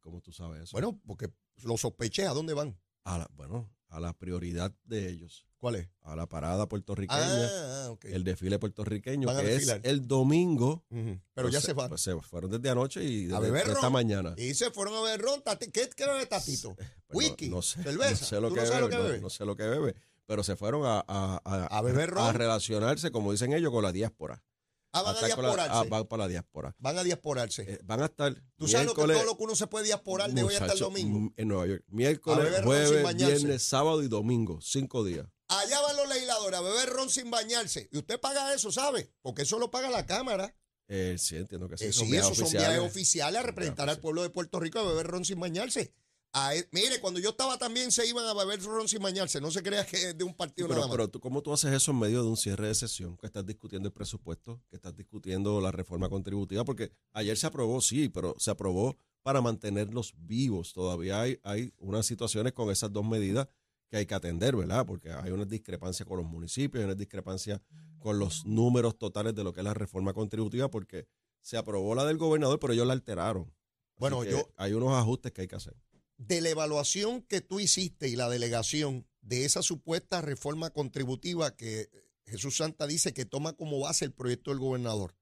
¿Cómo 0.00 0.22
tú 0.22 0.32
sabes 0.32 0.62
eso? 0.62 0.72
Bueno, 0.72 0.98
porque 1.06 1.28
lo 1.64 1.76
sospeché. 1.76 2.26
¿A 2.26 2.32
dónde 2.32 2.54
van? 2.54 2.78
a 3.04 3.18
la, 3.18 3.30
bueno, 3.34 3.70
a 3.88 4.00
la 4.00 4.12
prioridad 4.16 4.74
de 4.84 5.08
ellos, 5.10 5.46
¿Cuál 5.58 5.76
es? 5.76 5.88
a 6.02 6.14
la 6.16 6.26
parada 6.26 6.66
puertorriqueña, 6.68 7.18
Ah, 7.20 7.84
ah, 7.86 7.90
ok. 7.90 8.04
el 8.06 8.24
desfile 8.24 8.58
puertorriqueño, 8.58 9.26
Van 9.26 9.36
a 9.36 9.40
que 9.40 9.48
es 9.48 9.54
desfilar. 9.66 9.80
el 9.84 10.06
domingo. 10.06 10.84
Ujú. 10.90 11.20
Pero 11.34 11.48
Pues 11.48 11.52
ya 11.52 11.60
se 11.60 11.72
van. 11.74 11.88
Pues 11.90 12.00
se 12.00 12.18
fueron 12.20 12.50
desde 12.50 12.70
anoche 12.70 13.02
y 13.04 13.24
desde, 13.26 13.40
beber 13.40 13.68
esta 13.68 13.80
ron. 13.82 13.92
mañana. 13.92 14.34
y 14.38 14.54
se 14.54 14.70
fueron 14.70 14.94
a 14.94 15.02
ver 15.02 15.20
ron. 15.20 15.42
Tati- 15.42 15.70
¿Qué, 15.72 15.90
qué 15.94 16.06
bebe 16.06 16.24
Tatito? 16.26 16.74
Pues 17.08 17.28
Whisky, 17.28 17.48
no, 17.50 17.56
no 17.56 17.62
sé, 17.62 17.82
cerveza. 17.82 18.10
No 18.20 18.26
sé 18.26 18.40
lo 18.40 18.48
¿Tú 18.48 18.54
que 18.54 18.60
no 18.62 18.66
sabes 18.66 18.80
bebe, 18.80 18.80
lo 18.82 18.88
que 18.90 18.96
no- 18.96 19.02
bebe? 19.04 19.20
no 19.20 19.30
sé 19.30 19.44
lo 19.44 19.56
que 19.56 19.62
bebe, 19.64 19.94
pero 20.30 20.44
se 20.44 20.54
fueron 20.54 20.82
a, 20.86 21.04
a, 21.08 21.66
A 21.76 21.82
beber 21.82 22.10
ron. 22.10 22.24
a 22.24 22.32
relacionarse, 22.32 23.10
como 23.10 23.32
dicen 23.32 23.52
ellos, 23.52 23.72
con 23.72 23.82
la 23.82 23.90
diáspora. 23.90 24.44
Ah, 24.92 25.02
van 25.02 25.10
a 25.16 25.18
con 25.18 25.22
la- 25.22 25.26
diasporarse. 25.26 25.72
ah, 25.74 25.84
van 25.90 26.06
para 26.06 26.22
la 26.22 26.28
diáspora. 26.28 26.76
Van 26.78 26.98
a 26.98 27.02
diasporarse. 27.02 27.62
Eh, 27.62 27.78
van 27.82 28.00
a 28.02 28.04
estar 28.04 28.40
Tú 28.56 28.68
sabes 28.68 28.86
lo 28.86 28.94
que, 28.94 29.02
todo 29.02 29.24
lo 29.24 29.36
que 29.36 29.42
uno 29.42 29.56
se 29.56 29.66
puede 29.66 29.86
diasporar 29.86 30.30
de 30.32 30.44
hoy 30.44 30.54
hasta 30.54 30.72
el 30.74 30.78
domingo. 30.78 31.32
En 31.36 31.48
Nueva 31.48 31.66
York. 31.66 31.82
A 31.88 31.92
Miércoles, 31.92 32.60
jueves, 32.62 33.02
bañarse. 33.02 33.34
viernes, 33.38 33.62
sábado 33.64 34.04
y 34.04 34.08
domingo. 34.08 34.60
Cinco 34.60 35.02
días. 35.04 35.26
Allá 35.48 35.80
van 35.80 35.96
los 35.96 36.08
legisladores 36.08 36.60
a 36.60 36.62
beber 36.62 36.88
ron 36.90 37.10
sin 37.10 37.28
bañarse. 37.28 37.88
Y 37.90 37.98
usted 37.98 38.20
paga 38.20 38.54
eso, 38.54 38.70
¿sabe? 38.70 39.10
Porque 39.22 39.42
eso 39.42 39.58
lo 39.58 39.68
paga 39.72 39.90
la 39.90 40.06
Cámara. 40.06 40.54
Eh, 40.86 41.16
sí, 41.18 41.34
entiendo 41.36 41.68
que 41.68 41.76
sí. 41.76 41.86
Eh, 41.86 41.92
son 41.92 42.06
sí, 42.06 42.12
viajes 42.12 42.26
esos 42.28 42.36
son 42.38 42.46
oficiales. 42.46 42.68
viajes 42.78 42.90
oficiales 42.92 43.40
a 43.40 43.42
representar 43.42 43.90
al 43.90 43.98
pueblo 43.98 44.22
de 44.22 44.30
Puerto 44.30 44.60
Rico 44.60 44.78
a 44.78 44.84
beber 44.84 45.08
ron 45.08 45.24
sin 45.24 45.40
bañarse. 45.40 45.92
A 46.32 46.52
mire, 46.70 47.00
cuando 47.00 47.18
yo 47.18 47.30
estaba 47.30 47.58
también 47.58 47.90
se 47.90 48.06
iban 48.06 48.24
a 48.24 48.34
beber 48.34 48.62
ron 48.62 48.86
sin 48.86 49.02
bañarse. 49.02 49.40
No 49.40 49.50
se 49.50 49.62
crea 49.62 49.84
que 49.84 50.10
es 50.10 50.16
de 50.16 50.22
un 50.22 50.34
partido 50.34 50.68
Pero, 50.68 50.76
nada 50.80 50.86
más. 50.88 50.96
pero 50.96 51.08
tú, 51.08 51.18
¿cómo 51.20 51.42
tú 51.42 51.52
haces 51.52 51.72
eso 51.72 51.90
en 51.90 51.98
medio 51.98 52.22
de 52.22 52.28
un 52.28 52.36
cierre 52.36 52.68
de 52.68 52.74
sesión? 52.74 53.16
Que 53.16 53.26
estás 53.26 53.44
discutiendo 53.44 53.88
el 53.88 53.92
presupuesto, 53.92 54.62
que 54.70 54.76
estás 54.76 54.94
discutiendo 54.94 55.60
la 55.60 55.72
reforma 55.72 56.08
contributiva, 56.08 56.64
porque 56.64 56.92
ayer 57.12 57.36
se 57.36 57.48
aprobó, 57.48 57.80
sí, 57.80 58.08
pero 58.08 58.36
se 58.38 58.50
aprobó 58.52 58.96
para 59.22 59.40
mantenerlos 59.40 60.14
vivos. 60.16 60.72
Todavía 60.72 61.20
hay, 61.20 61.40
hay 61.42 61.72
unas 61.78 62.06
situaciones 62.06 62.52
con 62.52 62.70
esas 62.70 62.92
dos 62.92 63.04
medidas 63.04 63.48
que 63.88 63.96
hay 63.96 64.06
que 64.06 64.14
atender, 64.14 64.54
¿verdad? 64.54 64.86
Porque 64.86 65.10
hay 65.10 65.32
una 65.32 65.44
discrepancia 65.44 66.06
con 66.06 66.18
los 66.18 66.26
municipios, 66.26 66.80
hay 66.80 66.84
una 66.86 66.94
discrepancia 66.94 67.60
con 67.98 68.20
los 68.20 68.46
números 68.46 68.96
totales 68.96 69.34
de 69.34 69.42
lo 69.42 69.52
que 69.52 69.60
es 69.60 69.64
la 69.64 69.74
reforma 69.74 70.14
contributiva, 70.14 70.70
porque 70.70 71.08
se 71.42 71.56
aprobó 71.56 71.96
la 71.96 72.04
del 72.04 72.18
gobernador, 72.18 72.60
pero 72.60 72.72
ellos 72.72 72.86
la 72.86 72.92
alteraron. 72.92 73.42
Así 73.42 73.94
Bueno, 73.96 74.24
yo- 74.24 74.48
Hay 74.56 74.74
unos 74.74 74.92
ajustes 74.92 75.32
que 75.32 75.40
hay 75.42 75.48
que 75.48 75.56
hacer. 75.56 75.74
De 76.20 76.40
la 76.42 76.50
evaluación 76.50 77.22
que 77.22 77.40
tú 77.40 77.60
hiciste 77.60 78.08
y 78.08 78.16
la 78.16 78.28
delegación 78.28 79.06
de 79.22 79.44
esa 79.44 79.62
supuesta 79.62 80.20
reforma 80.20 80.70
contributiva 80.70 81.56
que 81.56 81.88
Jesús 82.26 82.58
Santa 82.58 82.86
dice 82.86 83.14
que 83.14 83.24
toma 83.24 83.54
como 83.54 83.80
base 83.80 84.04
el 84.04 84.12
proyecto 84.12 84.50
del 84.50 84.60
gobernador. 84.60 85.14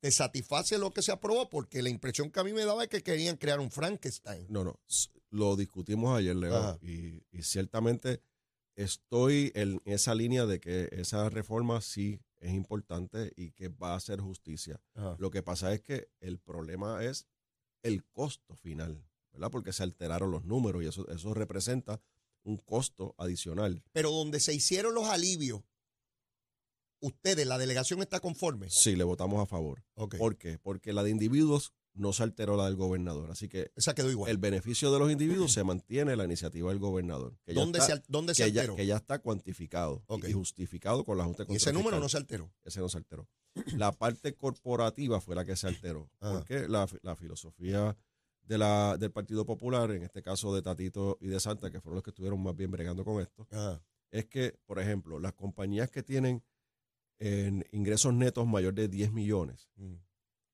¿te 0.00 0.10
satisface 0.10 0.78
lo 0.78 0.92
que 0.92 1.02
se 1.02 1.12
aprobó? 1.12 1.50
Porque 1.50 1.82
la 1.82 1.90
impresión 1.90 2.30
que 2.30 2.40
a 2.40 2.44
mí 2.44 2.52
me 2.52 2.64
daba 2.64 2.84
es 2.84 2.88
que 2.88 3.02
querían 3.02 3.36
crear 3.36 3.60
un 3.60 3.70
Frankenstein. 3.70 4.46
No, 4.48 4.64
no, 4.64 4.80
lo 5.28 5.56
discutimos 5.56 6.18
ayer, 6.18 6.34
Leo, 6.34 6.78
y 6.82 7.22
ciertamente 7.42 8.22
estoy 8.76 9.52
en 9.54 9.80
esa 9.84 10.14
línea 10.14 10.46
de 10.46 10.58
que 10.58 10.88
esa 10.92 11.28
reforma 11.28 11.80
sí 11.82 12.20
es 12.38 12.52
importante 12.52 13.32
y 13.36 13.52
que 13.52 13.68
va 13.68 13.92
a 13.92 13.96
hacer 13.96 14.20
justicia. 14.20 14.80
Lo 15.18 15.30
que 15.30 15.42
pasa 15.42 15.72
es 15.74 15.82
que 15.82 16.08
el 16.20 16.38
problema 16.38 17.04
es 17.04 17.26
el 17.82 18.04
costo 18.04 18.56
final, 18.56 19.04
¿verdad? 19.32 19.50
Porque 19.50 19.72
se 19.72 19.82
alteraron 19.82 20.30
los 20.30 20.44
números 20.44 20.82
y 20.82 20.86
eso, 20.86 21.08
eso 21.08 21.34
representa 21.34 22.00
un 22.42 22.56
costo 22.56 23.14
adicional. 23.18 23.82
Pero 23.92 24.10
donde 24.10 24.40
se 24.40 24.54
hicieron 24.54 24.94
los 24.94 25.06
alivios, 25.08 25.62
ustedes, 27.00 27.46
la 27.46 27.58
delegación 27.58 28.00
está 28.00 28.20
conforme. 28.20 28.68
Sí, 28.70 28.96
le 28.96 29.04
votamos 29.04 29.40
a 29.42 29.46
favor. 29.46 29.84
¿Por 29.94 30.36
qué? 30.36 30.58
Porque 30.58 30.92
la 30.92 31.02
de 31.02 31.10
individuos 31.10 31.72
no 31.92 32.12
se 32.12 32.22
alteró 32.22 32.56
la 32.56 32.66
del 32.66 32.76
gobernador. 32.76 33.30
Así 33.30 33.48
que 33.48 33.72
Esa 33.74 33.94
quedó 33.94 34.10
igual. 34.10 34.30
el 34.30 34.38
beneficio 34.38 34.92
de 34.92 34.98
los 34.98 35.10
individuos 35.10 35.52
se 35.52 35.64
mantiene 35.64 36.14
la 36.16 36.24
iniciativa 36.24 36.70
del 36.70 36.78
gobernador. 36.78 37.36
Que 37.44 37.52
ya 37.54 37.60
¿Dónde, 37.60 37.78
está- 37.78 37.86
se, 37.86 37.92
al- 37.94 38.04
dónde 38.08 38.34
se 38.34 38.44
que 38.44 38.52
ya, 38.52 38.60
alteró? 38.62 38.76
que 38.76 38.86
ya 38.86 38.96
está 38.96 39.18
cuantificado 39.18 40.04
y 40.28 40.32
justificado 40.32 41.04
con 41.04 41.18
la 41.18 41.24
Junta 41.24 41.44
de 41.44 41.52
y 41.52 41.56
ese 41.56 41.72
número 41.72 41.98
no 41.98 42.08
se 42.08 42.16
alteró. 42.16 42.52
Ese 42.62 42.80
no 42.80 42.88
se 42.88 42.98
alteró. 42.98 43.28
La 43.76 43.90
parte 43.92 44.34
corporativa 44.36 45.20
fue 45.20 45.34
la 45.34 45.44
que 45.44 45.56
se 45.56 45.66
alteró. 45.66 46.10
Ajá. 46.20 46.34
Porque 46.38 46.68
la, 46.68 46.86
la 47.02 47.16
filosofía 47.16 47.96
de 48.50 48.58
la, 48.58 48.96
del 48.98 49.12
Partido 49.12 49.46
Popular, 49.46 49.92
en 49.92 50.02
este 50.02 50.22
caso 50.22 50.52
de 50.52 50.60
Tatito 50.60 51.16
y 51.20 51.28
de 51.28 51.38
Santa, 51.38 51.70
que 51.70 51.80
fueron 51.80 51.94
los 51.94 52.02
que 52.02 52.10
estuvieron 52.10 52.42
más 52.42 52.56
bien 52.56 52.72
bregando 52.72 53.04
con 53.04 53.20
esto, 53.22 53.46
Ajá. 53.52 53.80
es 54.10 54.26
que, 54.26 54.58
por 54.66 54.80
ejemplo, 54.80 55.20
las 55.20 55.34
compañías 55.34 55.88
que 55.88 56.02
tienen 56.02 56.42
en 57.20 57.64
ingresos 57.70 58.12
netos 58.12 58.48
mayor 58.48 58.74
de 58.74 58.88
10 58.88 59.12
millones, 59.12 59.68
Mm. 59.76 59.94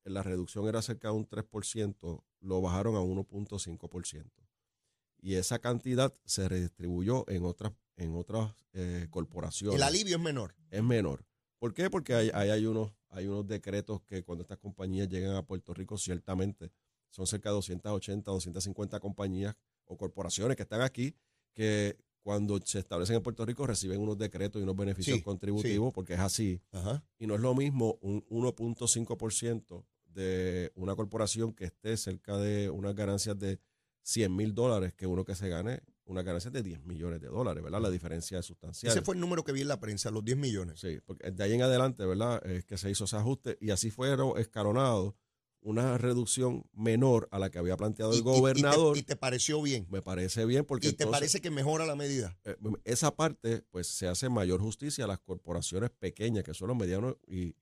la 0.04 0.22
reducción 0.22 0.68
era 0.68 0.82
cerca 0.82 1.09
de 1.09 1.14
un 1.14 1.26
3%, 1.26 2.22
lo 2.40 2.61
bajaron 2.61 2.96
a 2.96 3.00
1.5%. 3.00 4.30
Y 5.22 5.37
esa 5.37 5.59
cantidad 5.59 6.12
se 6.26 6.50
redistribuyó 6.50 7.24
en 7.30 7.44
otras, 7.46 7.72
en 7.96 8.14
otras 8.14 8.52
eh, 8.74 9.06
corporaciones. 9.09 9.76
El 9.76 9.82
alivio 9.82 10.16
es 10.16 10.22
menor. 10.22 10.54
es 10.70 10.82
menor. 10.82 11.24
¿Por 11.59 11.72
qué? 11.72 11.88
Porque 11.88 12.12
hay, 12.14 12.30
hay, 12.35 12.50
hay 12.50 12.66
unos, 12.66 12.92
hay 13.09 13.26
unos 13.26 13.46
decretos 13.46 14.02
que 14.02 14.22
cuando 14.22 14.42
estas 14.42 14.59
compañías 14.59 15.09
llegan 15.09 15.35
a 15.35 15.46
Puerto 15.46 15.72
Rico, 15.72 15.96
ciertamente 15.96 16.70
son 17.11 17.27
cerca 17.27 17.51
de 17.51 17.55
280, 17.55 18.31
250 18.31 19.01
compañías 19.01 19.55
o 19.85 19.97
corporaciones 19.97 20.57
que 20.57 20.62
están 20.64 20.81
aquí, 20.83 21.14
que 21.53 21.97
cuando 22.23 22.59
se 22.64 22.81
establecen 22.81 23.16
en 23.16 23.23
Puerto 23.23 23.47
Rico 23.47 23.66
reciben 23.66 24.01
unos 24.01 24.19
decretos 24.19 24.61
y 24.61 24.64
unos 24.64 24.77
beneficios 24.77 25.19
Sí, 25.19 25.23
contributivos, 25.23 25.92
porque 25.92 26.14
es 26.14 26.21
así. 26.21 26.61
Ajá. 26.73 27.05
Y 27.19 27.27
no 27.27 27.37
es 27.37 27.40
lo 27.40 27.55
mismo 27.55 27.99
un 28.01 28.25
1.5% 28.29 29.85
de 30.07 30.73
una 30.75 30.97
corporación 30.97 31.53
que 31.53 31.66
esté 31.66 31.97
cerca 31.97 32.37
de 32.37 32.71
unas 32.71 32.95
ganancias 32.95 33.38
de 33.38 33.61
100 34.03 34.35
mil 34.35 34.55
dólares 34.55 34.92
que 34.95 35.07
uno 35.07 35.25
que 35.25 35.35
se 35.35 35.49
gane 35.49 35.83
unas 36.05 36.25
ganancias 36.25 36.53
de 36.53 36.62
10 36.62 36.85
millones 36.85 37.21
de 37.21 37.27
dólares, 37.29 37.62
¿verdad? 37.62 37.81
La 37.81 37.90
diferencia 37.90 38.38
es 38.38 38.47
sustancial. 38.47 38.92
Ese 38.92 39.03
fue 39.03 39.14
el 39.16 39.21
número 39.21 39.42
que 39.45 39.53
vi 39.53 39.62
en 39.62 39.69
la 39.69 39.81
prensa, 39.81 40.11
los 40.11 40.25
10 40.25 40.37
millones. 40.38 40.81
Sí, 40.81 40.99
porque 41.05 41.31
de 41.31 41.45
ahí 41.45 41.53
en 41.53 41.62
adelante, 41.62 42.05
¿verdad? 42.07 42.45
Es 42.47 42.64
que 42.64 42.79
se 42.79 42.90
hizo 42.90 43.05
ese 43.05 43.16
ajuste 43.16 43.59
y 43.61 43.71
así 43.71 43.90
fueron 43.90 44.38
escalonados 44.38 45.14
una 45.61 45.99
reducción 45.99 46.64
menor 46.73 47.29
a 47.33 47.38
la 47.38 47.51
que 47.51 47.59
había 47.59 47.77
planteado 47.77 48.12
el 48.12 48.19
y- 48.19 48.21
y 48.21 48.23
te- 48.25 48.31
gobernador. 48.31 48.97
Y 48.97 49.03
te, 49.03 49.16
pareció 49.16 49.61
bien. 49.62 49.87
me 49.90 50.01
parece 50.03 50.45
bien 50.45 50.64
porque 50.64 50.88
Y 50.88 50.92
te 50.92 51.03
entonces, 51.05 51.21
parece 51.21 51.40
que 51.40 51.51
mejora 51.51 51.85
la 51.87 51.97
medida. 51.97 52.38
eh, 52.45 52.57
esa 52.85 53.14
parte 53.16 53.62
pues 53.71 53.88
se 53.88 54.07
hace 54.07 54.29
mayor 54.29 54.61
justicia 54.61 55.05
a 55.05 55.09
las 55.09 55.19
corporaciones 55.21 55.90
pequeñas, 55.90 56.45
que 56.45 56.55
son 56.55 56.69
los 56.69 56.77
medianos 56.77 57.16
y, 57.27 57.53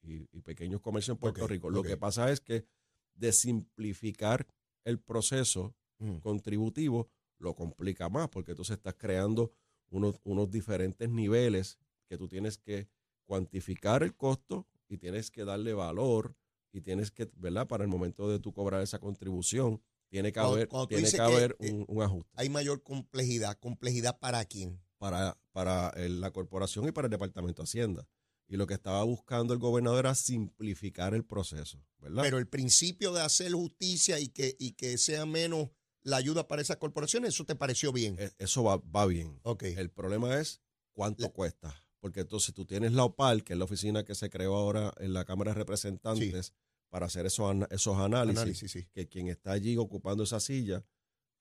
pequeños 0.42 0.80
comercios 0.82 1.14
en 1.16 1.20
Puerto 1.20 1.46
Rico. 1.46 1.70
Lo 1.70 1.82
que 1.82 1.96
pasa 1.96 2.30
es 2.30 2.40
que 2.40 2.66
de 3.14 3.32
simplificar 3.32 4.46
el 4.84 4.98
proceso 4.98 5.74
Mm. 5.98 6.16
contributivo 6.18 7.08
lo 7.38 7.54
complica 7.54 8.08
más 8.08 8.28
porque 8.28 8.50
entonces 8.50 8.76
estás 8.76 8.94
creando 8.98 9.52
unos, 9.90 10.16
unos 10.24 10.50
diferentes 10.50 11.08
niveles 11.08 11.78
que 12.08 12.18
tú 12.18 12.26
tienes 12.28 12.58
que 12.58 12.88
cuantificar 13.24 14.02
el 14.02 14.14
costo 14.14 14.66
y 14.88 14.98
tienes 14.98 15.30
que 15.30 15.44
darle 15.44 15.72
valor 15.72 16.34
y 16.74 16.80
tienes 16.80 17.10
que, 17.10 17.30
¿verdad? 17.36 17.66
Para 17.68 17.84
el 17.84 17.88
momento 17.88 18.28
de 18.28 18.38
tú 18.40 18.52
cobrar 18.52 18.82
esa 18.82 18.98
contribución, 18.98 19.80
Tiene 20.10 20.30
que 20.30 20.38
Cuando- 20.38 20.52
haber, 20.54 20.68
cuando 20.68 20.86
tiene 20.88 21.10
que 21.10 21.20
haber 21.20 21.56
eh, 21.58 21.72
un, 21.72 21.84
un 21.88 22.02
ajuste 22.02 22.30
Hay 22.34 22.48
mayor 22.48 22.82
complejidad. 22.84 23.58
¿Complejidad 23.58 24.18
para 24.20 24.44
quién? 24.44 24.80
para, 24.98 25.36
para 25.52 25.88
el- 25.96 26.20
la 26.20 26.30
corporación 26.30 26.86
y 26.88 26.92
para 26.92 27.06
el 27.06 27.10
Departamento 27.10 27.62
de 27.62 27.64
Hacienda. 27.64 28.06
Y 28.46 28.56
lo 28.56 28.66
que 28.66 28.74
estaba 28.74 29.02
buscando 29.04 29.52
el 29.54 29.58
gobernador 29.58 30.00
era 30.00 30.14
simplificar 30.14 31.14
el 31.14 31.24
proceso, 31.24 31.84
¿verdad? 31.98 32.22
Pero 32.22 32.38
el 32.38 32.46
principio 32.46 33.12
de 33.12 33.22
hacer 33.22 33.52
justicia 33.52 34.20
y 34.20 34.28
que, 34.28 34.54
y 34.58 34.72
que 34.72 34.96
sea 34.98 35.26
menos 35.26 35.70
la 36.02 36.16
ayuda 36.18 36.46
para 36.46 36.62
esas 36.62 36.76
corporaciones, 36.76 37.30
¿eso 37.34 37.44
te 37.44 37.56
pareció 37.56 37.90
bien? 37.92 38.16
E- 38.18 38.30
Eso 38.38 38.62
va, 38.62 38.76
va 38.76 39.06
bien. 39.06 39.40
ok. 39.42 39.62
El 39.64 39.90
problema 39.90 40.38
es 40.38 40.60
cuánto 40.92 41.22
La- 41.24 41.28
cuesta. 41.30 41.74
Porque 42.00 42.20
entonces 42.20 42.54
tú 42.54 42.66
tienes 42.66 42.92
la 42.92 43.04
OPAL, 43.04 43.42
que 43.44 43.54
es 43.54 43.58
la 43.58 43.64
oficina 43.64 44.04
que 44.04 44.14
se 44.14 44.28
creó 44.30 44.54
ahora 44.56 44.92
en 44.98 45.12
la 45.14 45.24
Cámara 45.24 45.52
de 45.52 45.54
Representantes 45.56 46.52
para 46.94 47.06
hacer 47.06 47.26
esos, 47.26 47.52
esos 47.70 47.98
análisis, 47.98 48.42
Análisis, 48.42 48.70
sí. 48.70 48.86
que 48.92 49.08
quien 49.08 49.26
está 49.26 49.50
allí 49.50 49.76
ocupando 49.76 50.22
esa 50.22 50.38
silla 50.38 50.86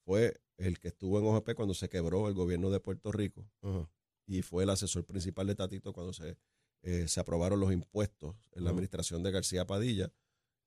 fue 0.03 0.41
el 0.57 0.79
que 0.79 0.87
estuvo 0.87 1.19
en 1.19 1.27
OGP 1.27 1.53
cuando 1.53 1.75
se 1.75 1.89
quebró 1.89 2.27
el 2.27 2.33
gobierno 2.33 2.71
de 2.71 2.79
Puerto 2.79 3.11
Rico 3.11 3.47
y 4.25 4.41
fue 4.41 4.63
el 4.63 4.71
asesor 4.71 5.05
principal 5.05 5.45
de 5.45 5.53
Tatito 5.53 5.93
cuando 5.93 6.11
se, 6.11 6.39
eh, 6.81 7.07
se 7.07 7.19
aprobaron 7.19 7.59
los 7.59 7.71
impuestos 7.71 8.49
en 8.53 8.63
la 8.63 8.71
administración 8.71 9.21
de 9.21 9.29
García 9.29 9.67
Padilla, 9.67 10.11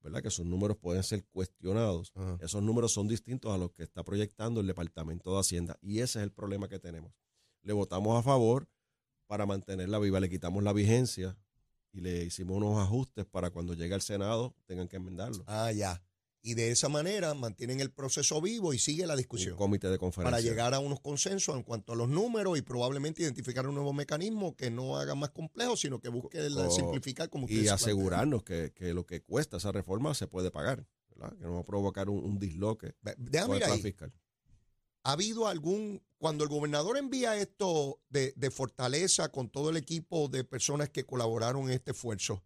¿verdad? 0.02 0.22
Que 0.22 0.30
sus 0.30 0.46
números 0.46 0.76
pueden 0.76 1.02
ser 1.02 1.24
cuestionados. 1.32 2.12
Esos 2.38 2.62
números 2.62 2.92
son 2.92 3.08
distintos 3.08 3.52
a 3.52 3.58
los 3.58 3.72
que 3.72 3.82
está 3.82 4.04
proyectando 4.04 4.60
el 4.60 4.68
Departamento 4.68 5.32
de 5.34 5.40
Hacienda 5.40 5.76
y 5.82 5.98
ese 5.98 6.20
es 6.20 6.22
el 6.22 6.30
problema 6.30 6.68
que 6.68 6.78
tenemos. 6.78 7.12
Le 7.62 7.72
votamos 7.72 8.16
a 8.16 8.22
favor 8.22 8.68
para 9.26 9.46
mantenerla 9.46 9.98
viva, 9.98 10.20
le 10.20 10.30
quitamos 10.30 10.62
la 10.62 10.72
vigencia 10.72 11.36
y 11.96 12.00
le 12.00 12.24
hicimos 12.24 12.58
unos 12.58 12.78
ajustes 12.78 13.24
para 13.24 13.50
cuando 13.50 13.72
llegue 13.74 13.94
al 13.94 14.02
Senado 14.02 14.54
tengan 14.66 14.86
que 14.88 14.96
enmendarlo. 14.96 15.42
Ah, 15.46 15.72
ya. 15.72 16.02
Y 16.42 16.54
de 16.54 16.70
esa 16.70 16.88
manera 16.88 17.34
mantienen 17.34 17.80
el 17.80 17.90
proceso 17.90 18.40
vivo 18.40 18.72
y 18.72 18.78
sigue 18.78 19.04
la 19.06 19.14
Un 19.14 19.18
discusión. 19.18 19.56
comité 19.56 19.88
de 19.88 19.98
conferencia. 19.98 20.30
Para 20.30 20.40
llegar 20.40 20.74
a 20.74 20.78
unos 20.78 21.00
consensos 21.00 21.56
en 21.56 21.62
cuanto 21.64 21.94
a 21.94 21.96
los 21.96 22.08
números 22.08 22.56
y 22.58 22.62
probablemente 22.62 23.22
identificar 23.22 23.66
un 23.66 23.74
nuevo 23.74 23.92
mecanismo 23.92 24.54
que 24.54 24.70
no 24.70 24.96
haga 24.96 25.14
más 25.16 25.30
complejo, 25.30 25.76
sino 25.76 26.00
que 26.00 26.08
busque 26.08 26.48
simplificar 26.70 27.30
como 27.30 27.48
y 27.48 27.66
asegurarnos 27.66 28.44
que, 28.44 28.72
que 28.76 28.92
lo 28.94 29.06
que 29.06 29.22
cuesta 29.22 29.56
esa 29.56 29.72
reforma 29.72 30.14
se 30.14 30.28
puede 30.28 30.50
pagar, 30.52 30.86
¿verdad? 31.16 31.36
que 31.36 31.44
no 31.44 31.54
va 31.54 31.60
a 31.60 31.64
provocar 31.64 32.08
un, 32.10 32.22
un 32.22 32.38
disloque 32.38 32.94
Déjame 33.16 33.56
ir 33.56 33.64
ahí. 33.64 33.82
fiscal. 33.82 34.12
¿Ha 35.06 35.12
habido 35.12 35.46
algún, 35.46 36.02
cuando 36.18 36.42
el 36.42 36.50
gobernador 36.50 36.96
envía 36.96 37.36
esto 37.36 38.00
de, 38.08 38.32
de 38.36 38.50
fortaleza 38.50 39.30
con 39.30 39.48
todo 39.48 39.70
el 39.70 39.76
equipo 39.76 40.26
de 40.28 40.42
personas 40.42 40.90
que 40.90 41.04
colaboraron 41.04 41.64
en 41.64 41.70
este 41.70 41.92
esfuerzo, 41.92 42.42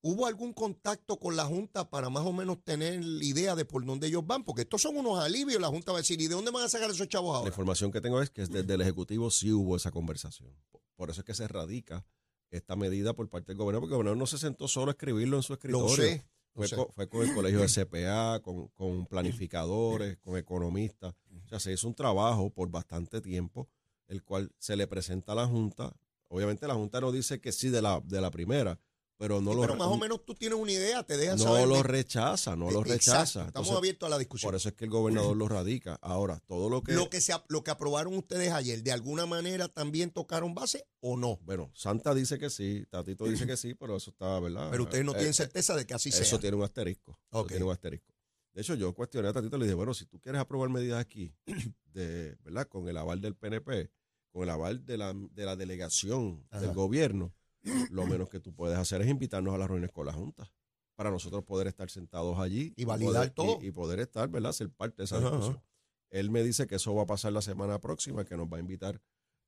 ¿hubo 0.00 0.26
algún 0.26 0.52
contacto 0.52 1.20
con 1.20 1.36
la 1.36 1.44
Junta 1.44 1.88
para 1.90 2.10
más 2.10 2.24
o 2.26 2.32
menos 2.32 2.64
tener 2.64 3.04
la 3.04 3.24
idea 3.24 3.54
de 3.54 3.64
por 3.64 3.84
dónde 3.86 4.08
ellos 4.08 4.26
van? 4.26 4.42
Porque 4.42 4.62
estos 4.62 4.82
son 4.82 4.96
unos 4.96 5.20
alivios, 5.22 5.60
la 5.60 5.68
Junta 5.68 5.92
va 5.92 5.98
a 5.98 6.00
decir, 6.00 6.20
¿y 6.20 6.26
de 6.26 6.34
dónde 6.34 6.50
van 6.50 6.64
a 6.64 6.68
sacar 6.68 6.90
esos 6.90 7.06
chavos 7.08 7.32
La 7.34 7.38
ahora? 7.38 7.50
información 7.50 7.92
que 7.92 8.00
tengo 8.00 8.20
es 8.20 8.30
que 8.30 8.46
desde 8.46 8.74
el 8.74 8.80
Ejecutivo 8.80 9.30
sí 9.30 9.52
hubo 9.52 9.76
esa 9.76 9.92
conversación. 9.92 10.52
Por- 10.96 11.10
eso 11.10 11.20
es 11.20 11.24
que 11.24 11.34
se 11.34 11.46
radica 11.46 12.04
esta 12.50 12.74
medida 12.74 13.14
por 13.14 13.28
parte 13.28 13.52
del 13.52 13.58
gobernador, 13.58 13.82
porque 13.82 13.92
el 13.94 13.96
gobernador 13.98 14.18
no 14.18 14.26
se 14.26 14.38
sentó 14.38 14.66
solo 14.66 14.90
a 14.90 14.94
escribirlo 14.94 15.36
en 15.36 15.42
su 15.44 15.52
escritorio. 15.52 15.86
Lo 15.88 15.94
sé. 15.96 16.24
lo 16.54 16.60
Fue 16.62 16.68
sé. 16.68 16.76
con, 16.76 16.88
fue 16.92 17.08
con 17.08 17.22
el 17.28 17.32
colegio 17.34 17.60
de 17.60 17.68
CPA, 17.68 18.40
con, 18.42 18.66
con 18.68 19.06
planificadores, 19.06 20.18
con 20.18 20.36
economistas. 20.36 21.14
Sea, 21.52 21.60
se 21.60 21.72
hizo 21.74 21.86
un 21.86 21.94
trabajo 21.94 22.48
por 22.50 22.70
bastante 22.70 23.20
tiempo, 23.20 23.68
el 24.08 24.22
cual 24.22 24.50
se 24.58 24.74
le 24.74 24.86
presenta 24.86 25.32
a 25.32 25.34
la 25.34 25.46
Junta. 25.46 25.94
Obviamente 26.28 26.66
la 26.66 26.72
Junta 26.74 26.98
no 27.02 27.12
dice 27.12 27.40
que 27.42 27.52
sí 27.52 27.68
de 27.68 27.82
la, 27.82 28.00
de 28.04 28.22
la 28.22 28.30
primera, 28.30 28.80
pero 29.18 29.42
no 29.42 29.50
Sí, 29.50 29.56
lo 29.56 29.60
pero 29.62 29.76
más 29.76 29.88
o 29.88 29.98
menos 29.98 30.24
tú 30.24 30.34
tienes 30.34 30.58
una 30.58 30.72
idea, 30.72 31.02
te 31.02 31.18
dejan 31.18 31.36
no 31.36 31.44
saber. 31.44 31.68
lo 31.68 31.76
de- 31.76 31.82
rechaza, 31.82 32.56
no 32.56 32.70
lo 32.70 32.80
Exacto, 32.80 32.92
rechaza. 32.94 33.22
Estamos 33.24 33.48
Entonces, 33.48 33.76
abiertos 33.76 34.06
a 34.06 34.10
la 34.10 34.18
discusión. 34.18 34.48
por 34.48 34.54
eso 34.56 34.70
es 34.70 34.74
que 34.74 34.84
el 34.86 34.90
gobernador 34.90 35.36
lo 35.36 35.46
radica. 35.46 35.98
Ahora, 36.00 36.40
todo 36.46 36.70
lo 36.70 36.82
que... 36.82 36.92
Lo 36.94 37.10
que, 37.10 37.20
se, 37.20 37.34
lo 37.48 37.62
que 37.62 37.70
aprobaron 37.70 38.16
ustedes 38.16 38.50
ayer, 38.50 38.82
¿de 38.82 38.92
alguna 38.92 39.26
manera 39.26 39.68
también 39.68 40.10
tocaron 40.10 40.54
base 40.54 40.86
o 41.00 41.18
no? 41.18 41.38
Bueno, 41.42 41.70
Santa 41.74 42.14
dice 42.14 42.38
que 42.38 42.48
sí, 42.48 42.86
Tatito 42.88 43.26
dice 43.26 43.46
que 43.46 43.58
sí, 43.58 43.74
pero 43.74 43.96
eso 43.98 44.10
está, 44.10 44.40
¿verdad? 44.40 44.68
Pero 44.70 44.84
ustedes 44.84 45.04
no 45.04 45.12
Eh, 45.12 45.16
tienen 45.16 45.32
eh, 45.32 45.34
certeza 45.34 45.76
de 45.76 45.86
que 45.86 45.92
así 45.92 46.10
sea. 46.10 46.22
Eso 46.22 46.40
tiene 46.40 46.56
un 46.56 46.62
asterisco. 46.64 47.12
eso 47.30 47.40
Ok. 47.40 47.48
tiene 47.48 47.64
un 47.66 47.72
asterisco. 47.72 48.10
De 48.52 48.60
hecho, 48.62 48.74
yo 48.74 48.94
cuestioné 48.94 49.28
a 49.28 49.32
Tatito 49.32 49.56
y 49.56 49.60
le 49.60 49.64
dije, 49.66 49.74
bueno, 49.74 49.94
si 49.94 50.04
tú 50.06 50.20
quieres 50.20 50.40
aprobar 50.40 50.68
medidas 50.68 51.00
aquí, 51.00 51.34
de, 51.92 52.36
¿verdad? 52.44 52.68
Con 52.68 52.88
el 52.88 52.96
aval 52.96 53.20
del 53.20 53.34
PNP, 53.34 53.90
con 54.30 54.42
el 54.42 54.50
aval 54.50 54.84
de 54.84 54.98
la, 54.98 55.14
de 55.14 55.44
la 55.44 55.56
delegación 55.56 56.46
Ajá. 56.50 56.60
del 56.60 56.74
gobierno, 56.74 57.32
lo 57.90 58.06
menos 58.06 58.28
que 58.28 58.40
tú 58.40 58.54
puedes 58.54 58.76
hacer 58.78 59.00
es 59.02 59.08
invitarnos 59.08 59.54
a 59.54 59.58
las 59.58 59.68
reuniones 59.68 59.92
con 59.92 60.06
la 60.06 60.12
Junta 60.12 60.50
para 60.94 61.10
nosotros 61.10 61.44
poder 61.44 61.66
estar 61.68 61.88
sentados 61.90 62.38
allí 62.38 62.74
Y 62.76 62.84
validar 62.84 63.12
poder- 63.12 63.30
todo. 63.30 63.58
Y, 63.62 63.68
y 63.68 63.70
poder 63.72 64.00
estar, 64.00 64.28
¿verdad? 64.28 64.52
Ser 64.52 64.70
parte 64.70 64.96
de 64.98 65.04
esa 65.04 65.16
Ajá, 65.16 65.30
discusión. 65.30 65.62
Él 66.10 66.30
me 66.30 66.42
dice 66.42 66.66
que 66.66 66.74
eso 66.74 66.94
va 66.94 67.04
a 67.04 67.06
pasar 67.06 67.32
la 67.32 67.40
semana 67.40 67.80
próxima, 67.80 68.24
que 68.26 68.36
nos 68.36 68.46
va 68.46 68.58
a 68.58 68.60
invitar 68.60 69.00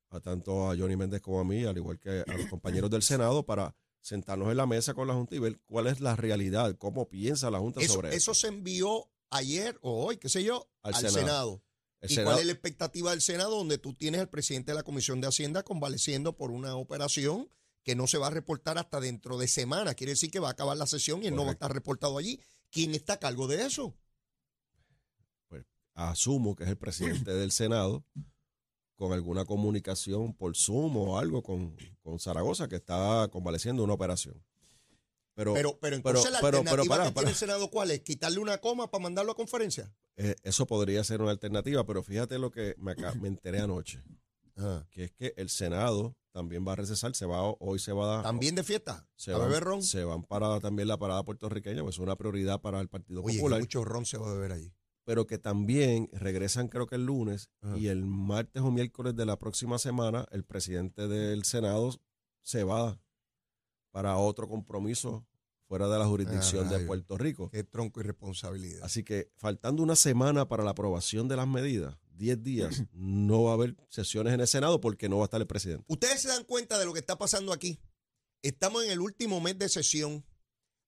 a 0.09 0.19
tanto 0.19 0.69
a 0.71 0.75
Johnny 0.75 0.95
Méndez 0.95 1.21
como 1.21 1.39
a 1.39 1.43
mí, 1.43 1.63
al 1.63 1.77
igual 1.77 1.99
que 1.99 2.23
a 2.27 2.37
los 2.37 2.45
compañeros 2.49 2.89
del 2.89 3.03
Senado, 3.03 3.45
para 3.45 3.75
sentarnos 4.05 4.51
en 4.51 4.57
la 4.57 4.67
mesa 4.67 4.93
con 4.93 5.07
la 5.07 5.15
Junta 5.15 5.33
y 5.33 5.39
ver 5.39 5.59
cuál 5.65 5.87
es 5.87 5.99
la 5.99 6.15
realidad, 6.15 6.77
cómo 6.77 7.09
piensa 7.09 7.49
la 7.49 7.57
Junta 7.57 7.81
Eso, 7.81 7.93
sobre 7.95 8.09
eso. 8.09 8.17
eso 8.31 8.33
se 8.35 8.47
envió 8.49 9.09
ayer 9.31 9.79
o 9.81 10.05
hoy, 10.05 10.17
qué 10.17 10.29
sé 10.29 10.43
yo, 10.43 10.69
Al 10.83 10.93
al, 10.93 11.09
Senado. 11.09 11.63
¿Y 12.03 12.09
Senado- 12.09 12.27
cuál 12.29 12.39
es 12.41 12.45
la 12.45 12.51
expectativa 12.51 13.09
del 13.09 13.21
Senado 13.21 13.57
donde 13.57 13.79
tú 13.79 13.95
tienes 13.95 14.21
al 14.21 14.29
presidente 14.29 14.71
de 14.71 14.75
la 14.75 14.83
Comisión 14.83 15.21
de 15.21 15.27
Hacienda 15.27 15.63
convaleciendo 15.63 16.37
por 16.37 16.51
una 16.51 16.75
operación 16.75 17.49
que 17.81 17.95
no 17.95 18.05
se 18.05 18.19
va 18.19 18.27
a 18.27 18.29
reportar 18.29 18.77
hasta 18.77 18.99
dentro 18.99 19.39
de 19.39 19.47
semana? 19.47 19.95
Quiere 19.95 20.11
decir 20.11 20.29
que 20.29 20.39
va 20.39 20.49
a 20.49 20.51
acabar 20.51 20.77
la 20.77 20.85
sesión 20.85 21.23
y 21.23 21.27
él 21.27 21.35
no 21.35 21.43
va 21.43 21.49
a 21.49 21.53
estar 21.53 21.73
reportado 21.73 22.19
allí. 22.19 22.39
¿Quién 22.69 22.93
está 22.93 23.13
a 23.13 23.19
cargo 23.19 23.47
de 23.47 23.65
eso? 23.65 23.95
asumo 25.97 26.57
que 26.57 26.65
es 26.65 26.69
el 26.69 26.77
presidente 26.77 27.33
del 27.33 27.53
Senado, 27.53 28.03
con 28.95 29.11
alguna 29.13 29.45
comunicación 29.45 30.33
por 30.33 30.55
Zoom 30.55 30.95
o 30.97 31.17
algo 31.19 31.43
con, 31.43 31.75
con 32.01 32.19
Zaragoza, 32.19 32.67
que 32.67 32.75
está 32.77 33.27
convaleciendo 33.31 33.83
una 33.83 33.93
operación. 33.93 34.41
Pero, 35.33 35.53
Pero, 35.53 35.77
pero 35.81 35.97
entonces 35.97 36.31
la 36.31 36.39
pero- 36.39 36.59
pero 36.63 36.69
alternativa 36.69 36.95
para, 36.95 37.09
que 37.09 37.13
para. 37.13 37.25
tiene 37.25 37.31
el 37.31 37.37
Senado, 37.37 37.69
¿cuál 37.69 37.91
es? 37.91 37.99
¿Quitarle 38.01 38.39
una 38.39 38.57
coma 38.59 38.89
para 38.89 39.03
mandarlo 39.03 39.33
a 39.33 39.35
conferencia? 39.35 39.93
eh, 40.17 40.35
eso 40.43 40.65
podría 40.65 41.03
ser 41.03 41.21
una 41.21 41.31
alternativa, 41.31 41.85
pero 41.85 42.01
fíjate 42.01 42.39
lo 42.39 42.51
que 42.51 42.73
me, 42.77 42.91
aca- 42.93 43.13
me 43.15 43.27
enteré 43.27 43.59
anoche, 43.59 44.01
que 44.91 45.03
es 45.03 45.11
que 45.11 45.33
el 45.35 45.49
Senado 45.49 46.15
también 46.31 46.65
va 46.65 46.71
a 46.71 46.75
recesar, 46.77 47.13
se 47.15 47.25
va, 47.25 47.41
hoy 47.59 47.79
se 47.79 47.91
va 47.91 48.21
a 48.21 48.23
También 48.23 48.55
de 48.55 48.63
fiesta. 48.63 49.05
se 49.17 49.33
a 49.33 49.37
van, 49.37 49.49
beber 49.49 49.63
ron. 49.65 49.83
se 49.83 50.05
van 50.05 50.23
para 50.23 50.61
también 50.61 50.87
la 50.87 50.97
parada 50.97 51.23
puertorriqueña, 51.23 51.81
pues 51.83 51.95
es 51.95 51.99
una 51.99 52.15
prioridad 52.15 52.61
para 52.61 52.79
el 52.79 52.87
Partido 52.87 53.21
Oye, 53.23 53.37
Popular, 53.39 53.59
mucho 53.59 53.83
ron 53.83 54.05
se 54.05 54.17
va 54.17 54.29
a 54.29 54.33
beber 54.33 54.53
allí. 54.53 54.71
Pero 55.05 55.25
que 55.27 55.37
también 55.37 56.09
regresan 56.11 56.67
creo 56.67 56.87
que 56.87 56.95
el 56.95 57.05
lunes 57.05 57.49
Ajá. 57.61 57.77
y 57.77 57.87
el 57.87 58.03
martes 58.05 58.61
o 58.61 58.71
miércoles 58.71 59.15
de 59.15 59.25
la 59.25 59.39
próxima 59.39 59.77
semana 59.79 60.27
el 60.31 60.43
presidente 60.43 61.07
del 61.07 61.45
Senado 61.45 61.97
se 62.41 62.63
va 62.65 62.99
para 63.91 64.17
otro 64.17 64.49
compromiso 64.49 65.25
fuera 65.67 65.87
de 65.87 65.97
la 65.97 66.05
jurisdicción 66.05 66.67
Ah, 66.67 66.77
de. 66.77 66.85
Puerto 66.85 67.17
Rico. 67.17 67.49
Qué 67.49 67.63
tronco 67.63 67.99
y 68.01 68.03
responsabilidad. 68.03 68.83
Así 68.83 69.03
que 69.03 69.31
faltando 69.37 69.81
una 69.81 69.95
semana 69.95 70.47
para 70.47 70.63
la 70.63 70.71
aprobación 70.71 71.27
de 71.27 71.35
las 71.37 71.47
medidas, 71.47 71.97
10 72.11 72.43
días, 72.43 72.83
no 72.93 73.43
va 73.43 73.51
a 73.51 73.53
haber 73.53 73.75
sesiones 73.89 74.33
en 74.33 74.41
el 74.41 74.47
Senado 74.47 74.79
porque 74.81 75.09
no 75.09 75.17
va 75.17 75.23
a 75.23 75.25
estar 75.25 75.41
el 75.41 75.47
presidente. 75.47 75.85
Ustedes 75.87 76.21
se 76.21 76.27
dan 76.27 76.43
cuenta 76.43 76.77
de 76.77 76.85
lo 76.85 76.93
que 76.93 76.99
está 76.99 77.17
pasando 77.17 77.51
aquí. 77.53 77.79
Estamos 78.43 78.83
en 78.83 78.91
el 78.91 78.99
último 78.99 79.41
mes 79.41 79.57
de 79.57 79.69
sesión. 79.69 80.23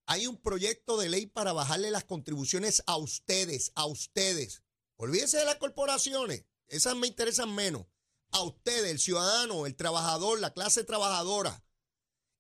Hay 0.08 0.26
un 0.26 0.38
proyecto 0.38 0.98
de 0.98 1.10
ley 1.10 1.26
para 1.26 1.52
bajarle 1.52 1.92
las 1.92 2.06
contribuciones 2.06 2.82
a 2.88 2.96
ustedes, 2.96 3.74
a 3.76 3.86
ustedes. 3.86 4.64
Olvídense 4.96 5.38
de 5.38 5.46
las 5.46 5.58
corporaciones, 5.58 6.46
esas 6.68 6.96
me 6.96 7.08
interesan 7.08 7.54
menos. 7.54 7.86
A 8.32 8.42
ustedes, 8.42 8.90
el 8.90 9.00
ciudadano, 9.00 9.66
el 9.66 9.76
trabajador, 9.76 10.40
la 10.40 10.54
clase 10.54 10.84
trabajadora. 10.84 11.64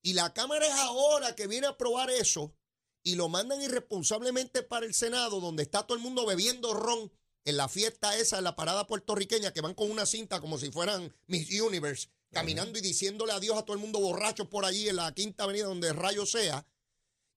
Y 0.02 0.14
la 0.14 0.34
Cámara 0.34 0.66
es 0.66 0.74
ahora 0.74 1.36
que 1.36 1.48
viene 1.48 1.68
a 1.68 1.72
aprobar 1.72 2.10
eso 2.10 2.56
y 3.04 3.16
lo 3.16 3.28
mandan 3.30 3.62
irresponsablemente 3.62 4.64
para 4.64 4.86
el 4.86 4.94
Senado, 4.94 5.42
donde 5.42 5.64
está 5.64 5.86
todo 5.86 5.98
el 5.98 6.04
mundo 6.04 6.26
bebiendo 6.26 6.74
ron 6.74 7.12
en 7.44 7.58
la 7.58 7.68
fiesta 7.68 8.18
esa, 8.18 8.38
en 8.38 8.46
la 8.46 8.56
parada 8.56 8.88
puertorriqueña, 8.88 9.52
que 9.52 9.62
van 9.62 9.74
con 9.74 9.92
una 9.92 10.06
cinta 10.06 10.40
como 10.40 10.58
si 10.58 10.72
fueran 10.72 11.14
Miss 11.26 11.50
Universe, 11.62 12.10
caminando 12.32 12.80
y 12.80 12.82
diciéndole 12.82 13.34
adiós 13.34 13.58
a 13.58 13.64
todo 13.64 13.76
el 13.76 13.82
mundo 13.82 14.00
borracho 14.00 14.50
por 14.50 14.66
allí 14.66 14.88
en 14.88 14.98
la 14.98 15.14
quinta 15.14 15.44
avenida 15.44 15.68
donde 15.68 15.90
el 15.90 15.96
rayo 15.96 16.26
sea. 16.26 16.66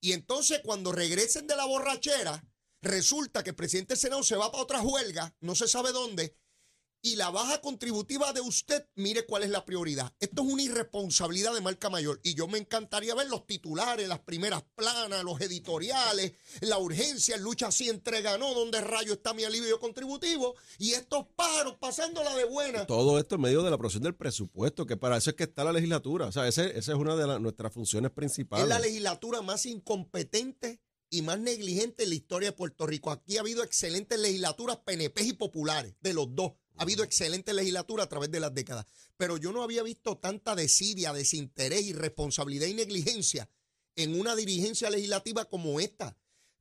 Y 0.00 0.12
entonces 0.12 0.60
cuando 0.64 0.92
regresen 0.92 1.46
de 1.46 1.56
la 1.56 1.66
borrachera, 1.66 2.44
resulta 2.82 3.42
que 3.42 3.50
el 3.50 3.56
presidente 3.56 3.96
Senado 3.96 4.22
se 4.22 4.36
va 4.36 4.50
para 4.50 4.62
otra 4.62 4.82
huelga, 4.82 5.34
no 5.40 5.54
se 5.54 5.68
sabe 5.68 5.92
dónde, 5.92 6.36
y 7.02 7.16
la 7.16 7.30
baja 7.30 7.60
contributiva 7.60 8.32
de 8.32 8.40
usted, 8.40 8.86
mire 8.94 9.24
cuál 9.24 9.42
es 9.42 9.50
la 9.50 9.64
prioridad. 9.64 10.12
Esto 10.20 10.42
es 10.42 10.52
una 10.52 10.62
irresponsabilidad 10.62 11.54
de 11.54 11.60
marca 11.60 11.88
mayor. 11.88 12.20
Y 12.22 12.34
yo 12.34 12.46
me 12.46 12.58
encantaría 12.58 13.14
ver 13.14 13.28
los 13.28 13.46
titulares, 13.46 14.06
las 14.08 14.20
primeras 14.20 14.62
planas, 14.74 15.24
los 15.24 15.40
editoriales, 15.40 16.32
la 16.60 16.78
urgencia, 16.78 17.36
lucha 17.38 17.68
así 17.68 17.88
entrega 17.88 18.36
no, 18.38 18.52
donde 18.54 18.80
rayo 18.80 19.14
está 19.14 19.32
mi 19.34 19.44
alivio 19.44 19.80
contributivo, 19.80 20.54
y 20.78 20.92
estos 20.92 21.26
pájaros 21.36 21.76
pasándola 21.80 22.34
de 22.36 22.44
buena. 22.44 22.86
Todo 22.86 23.18
esto 23.18 23.36
en 23.36 23.40
medio 23.42 23.62
de 23.62 23.70
la 23.70 23.76
aprobación 23.76 24.02
del 24.02 24.14
presupuesto, 24.14 24.86
que 24.86 24.96
para 24.96 25.16
eso 25.16 25.30
es 25.30 25.36
que 25.36 25.44
está 25.44 25.64
la 25.64 25.72
legislatura. 25.72 26.26
O 26.26 26.32
sea, 26.32 26.46
ese- 26.48 26.78
esa 26.78 26.92
es 26.92 26.98
una 26.98 27.16
de 27.16 27.40
nuestras 27.40 27.72
funciones 27.72 28.10
Es 28.10 28.14
principales. 28.14 28.68
la 28.68 28.78
legislatura 28.78 29.40
más 29.42 29.64
incompetente 29.66 30.80
y 31.10 31.22
más 31.22 31.38
negligente 31.40 32.04
en 32.04 32.10
la 32.10 32.14
historia 32.14 32.50
de 32.50 32.56
Puerto 32.56 32.86
Rico. 32.86 33.10
Aquí 33.10 33.36
ha 33.36 33.40
habido 33.40 33.64
excelentes 33.64 34.18
legislaturas 34.18 34.76
PNP 34.84 35.22
y 35.24 35.32
populares, 35.32 35.94
de 36.00 36.14
los 36.14 36.34
dos. 36.34 36.52
Ha 36.80 36.84
habido 36.84 37.04
excelentes 37.04 37.54
legislaturas 37.54 38.06
a 38.06 38.08
través 38.08 38.30
de 38.30 38.40
las 38.40 38.54
décadas. 38.54 38.86
Pero 39.18 39.36
yo 39.36 39.52
no 39.52 39.62
había 39.62 39.82
visto 39.82 40.16
tanta 40.16 40.54
desidia, 40.54 41.12
desinterés, 41.12 41.82
irresponsabilidad 41.82 42.68
y 42.68 42.72
negligencia 42.72 43.50
en 43.96 44.18
una 44.18 44.34
dirigencia 44.34 44.88
legislativa 44.88 45.44
como 45.44 45.78
esta. 45.78 46.16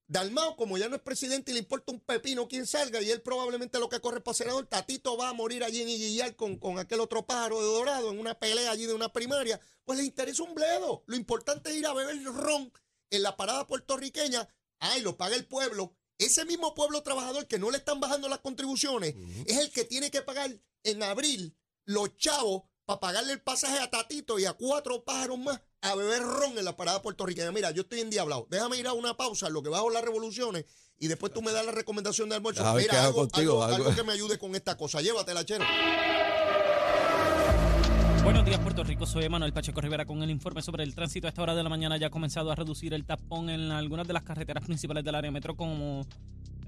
Dalmao, 0.08 0.58
como 0.58 0.78
ya 0.78 0.90
no 0.90 0.98
es 0.98 1.02
presidente 1.02 1.52
y 1.52 1.54
le 1.54 1.62
importa 1.62 1.94
un 1.94 2.02
pepino 2.02 2.50
quién 2.50 2.68
salga, 2.68 3.02
y 3.02 3.10
él 3.12 3.22
probablemente 3.22 3.80
lo 3.80 3.88
que 3.88 4.02
corre 4.02 4.20
para 4.20 4.36
senador, 4.36 4.66
Tatito 4.66 5.16
va 5.16 5.30
a 5.30 5.34
morir 5.34 5.64
allí 5.64 5.82
en 5.82 5.88
Iguillar 5.88 6.36
con, 6.36 6.58
con 6.58 6.80
aquel 6.80 7.00
otro 7.00 7.26
pájaro 7.26 7.62
de 7.62 7.68
dorado 7.68 8.12
en 8.12 8.20
una 8.20 8.38
pelea 8.38 8.72
allí 8.72 8.88
de 8.88 8.94
una 8.94 9.14
primaria, 9.14 9.62
pues 9.86 10.00
le 10.00 10.04
interesa 10.04 10.44
un 10.44 10.54
bledo. 10.54 11.06
Lo 11.06 11.16
importante 11.16 11.70
es 11.70 11.78
ir 11.78 11.86
a 11.86 11.94
beber 11.94 12.22
ron 12.26 12.74
en 13.10 13.24
la 13.24 13.38
parada 13.38 13.66
puertorriqueña. 13.68 14.50
Ay, 14.80 15.02
lo 15.02 15.16
paga 15.16 15.38
el 15.38 15.48
pueblo. 15.48 15.96
Ese 16.20 16.44
mismo 16.46 16.76
pueblo 16.76 17.02
trabajador 17.02 17.48
que 17.48 17.58
no 17.58 17.72
le 17.72 17.78
están 17.78 18.00
bajando 18.00 18.28
las 18.30 18.40
contribuciones 18.40 19.16
es 19.48 19.58
el 19.58 19.72
que 19.72 19.86
tiene 19.86 20.12
que 20.12 20.22
pagar 20.22 20.52
en 20.84 21.02
abril 21.02 21.56
los 21.86 22.16
chavos 22.18 22.64
para 22.86 23.00
pagarle 23.00 23.34
el 23.34 23.42
pasaje 23.42 23.80
a 23.80 23.90
Tatito 23.90 24.38
y 24.38 24.46
a 24.46 24.54
cuatro 24.54 25.04
pájaros 25.06 25.40
más 25.40 25.62
a 25.82 25.96
beber 25.96 26.22
ron 26.22 26.58
en 26.58 26.66
la 26.66 26.76
parada 26.76 27.02
puertorriqueña. 27.02 27.52
Mira, 27.54 27.72
yo 27.72 27.84
estoy 27.84 28.02
endiablado. 28.02 28.48
Déjame 28.50 28.78
ir 28.78 28.88
a 28.88 28.94
una 28.94 29.16
pausa 29.16 29.48
en 29.48 29.54
lo 29.54 29.64
que 29.64 29.70
bajo 29.70 29.90
las 29.90 30.04
revoluciones 30.04 30.66
y 30.98 31.08
después 31.08 31.32
tú 31.34 31.42
me 31.42 31.54
das 31.54 31.66
la 31.66 31.72
recomendación 31.72 32.28
de 32.28 32.36
almuerzo. 32.36 32.64
Mira, 32.76 32.94
hago 33.00 33.08
algo, 33.08 33.20
contigo, 33.22 33.54
algo- 33.54 33.64
algo. 33.76 33.76
algo 33.88 33.96
que 33.96 34.04
me 34.04 34.12
ayude 34.14 34.38
con 34.38 34.56
esta 34.56 34.76
cosa. 34.76 35.02
Llévatela, 35.02 35.46
chero. 35.46 35.64
Buenos 38.30 38.46
días, 38.46 38.60
Puerto 38.60 38.84
Rico. 38.84 39.08
Soy 39.08 39.28
Manuel 39.28 39.54
Pacheco 39.54 39.82
Rivera 39.82 40.06
con 40.06 40.22
el 40.22 40.30
informe 40.30 40.62
sobre 40.62 40.84
el 40.84 40.94
tránsito. 40.94 41.26
A 41.26 41.30
esta 41.30 41.42
hora 41.42 41.56
de 41.56 41.64
la 41.64 41.70
mañana 41.70 41.98
ya 41.98 42.08
ha 42.08 42.10
comenzado 42.12 42.52
a 42.52 42.56
reducir 42.56 42.94
el 42.94 43.04
tapón 43.04 43.50
en 43.50 43.72
algunas 43.72 44.06
de 44.06 44.14
las 44.14 44.22
carreteras 44.22 44.64
principales 44.64 45.04
del 45.04 45.16
área 45.16 45.32
metro, 45.32 45.56
como 45.56 46.06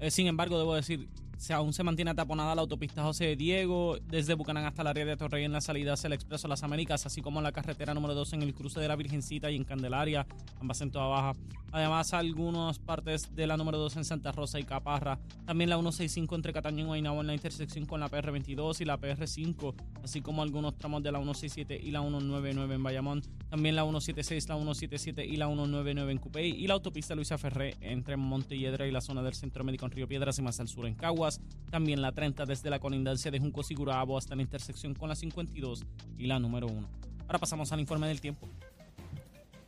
eh, 0.00 0.10
sin 0.10 0.26
embargo, 0.26 0.58
debo 0.58 0.74
decir, 0.74 1.08
se, 1.42 1.52
aún 1.52 1.72
se 1.72 1.82
mantiene 1.82 2.14
taponada 2.14 2.54
la 2.54 2.60
autopista 2.60 3.02
José 3.02 3.34
Diego, 3.34 3.96
desde 4.06 4.34
Bucanán 4.34 4.64
hasta 4.64 4.82
el 4.82 4.88
área 4.88 5.04
de 5.04 5.16
Torrey 5.16 5.44
en 5.44 5.50
la 5.50 5.60
salida 5.60 5.94
hacia 5.94 6.06
el 6.06 6.12
Expreso 6.12 6.46
Las 6.46 6.62
Américas, 6.62 7.04
así 7.04 7.20
como 7.20 7.42
la 7.42 7.50
carretera 7.50 7.94
número 7.94 8.14
2 8.14 8.34
en 8.34 8.42
el 8.42 8.54
cruce 8.54 8.78
de 8.78 8.86
la 8.86 8.94
Virgencita 8.94 9.50
y 9.50 9.56
en 9.56 9.64
Candelaria, 9.64 10.24
ambas 10.60 10.80
en 10.82 10.92
toda 10.92 11.08
baja. 11.08 11.32
Además, 11.72 12.12
algunas 12.12 12.78
partes 12.78 13.34
de 13.34 13.46
la 13.46 13.56
número 13.56 13.78
2 13.78 13.96
en 13.96 14.04
Santa 14.04 14.30
Rosa 14.30 14.60
y 14.60 14.62
Caparra. 14.62 15.18
También 15.46 15.70
la 15.70 15.76
165 15.76 16.36
entre 16.36 16.52
Cataño 16.52 16.84
y 16.84 16.86
Guaynabo 16.86 17.22
en 17.22 17.28
la 17.28 17.34
intersección 17.34 17.86
con 17.86 17.98
la 17.98 18.10
PR22 18.10 18.82
y 18.82 18.84
la 18.84 19.00
PR5, 19.00 19.74
así 20.04 20.20
como 20.20 20.42
algunos 20.42 20.76
tramos 20.76 21.02
de 21.02 21.10
la 21.10 21.18
167 21.18 21.80
y 21.82 21.90
la 21.90 22.02
199 22.02 22.74
en 22.74 22.82
Bayamón. 22.82 23.22
También 23.48 23.74
la 23.74 23.82
176, 23.82 24.48
la 24.50 24.56
177 24.56 25.24
y 25.24 25.36
la 25.36 25.46
199 25.46 26.12
en 26.12 26.18
Cupey. 26.18 26.50
Y 26.50 26.66
la 26.66 26.74
autopista 26.74 27.14
Luisa 27.14 27.38
Ferré 27.38 27.74
entre 27.80 28.18
Montelledra 28.18 28.86
y 28.86 28.90
la 28.90 29.00
zona 29.00 29.22
del 29.22 29.34
Centro 29.34 29.64
Médico 29.64 29.86
en 29.86 29.92
Río 29.92 30.06
Piedras 30.06 30.38
y 30.38 30.42
más 30.42 30.60
al 30.60 30.68
sur 30.68 30.86
en 30.86 30.94
Caguas. 30.94 31.31
También 31.70 32.02
la 32.02 32.12
30 32.12 32.44
desde 32.44 32.68
la 32.68 32.78
colindancia 32.78 33.30
de 33.30 33.38
Junco 33.38 33.62
y 33.68 33.74
Gurabo 33.74 34.18
hasta 34.18 34.34
la 34.36 34.42
intersección 34.42 34.94
con 34.94 35.08
la 35.08 35.14
52 35.14 35.84
y 36.18 36.26
la 36.26 36.38
número 36.38 36.66
1. 36.66 36.88
Ahora 37.20 37.38
pasamos 37.38 37.72
al 37.72 37.80
informe 37.80 38.08
del 38.08 38.20
tiempo. 38.20 38.48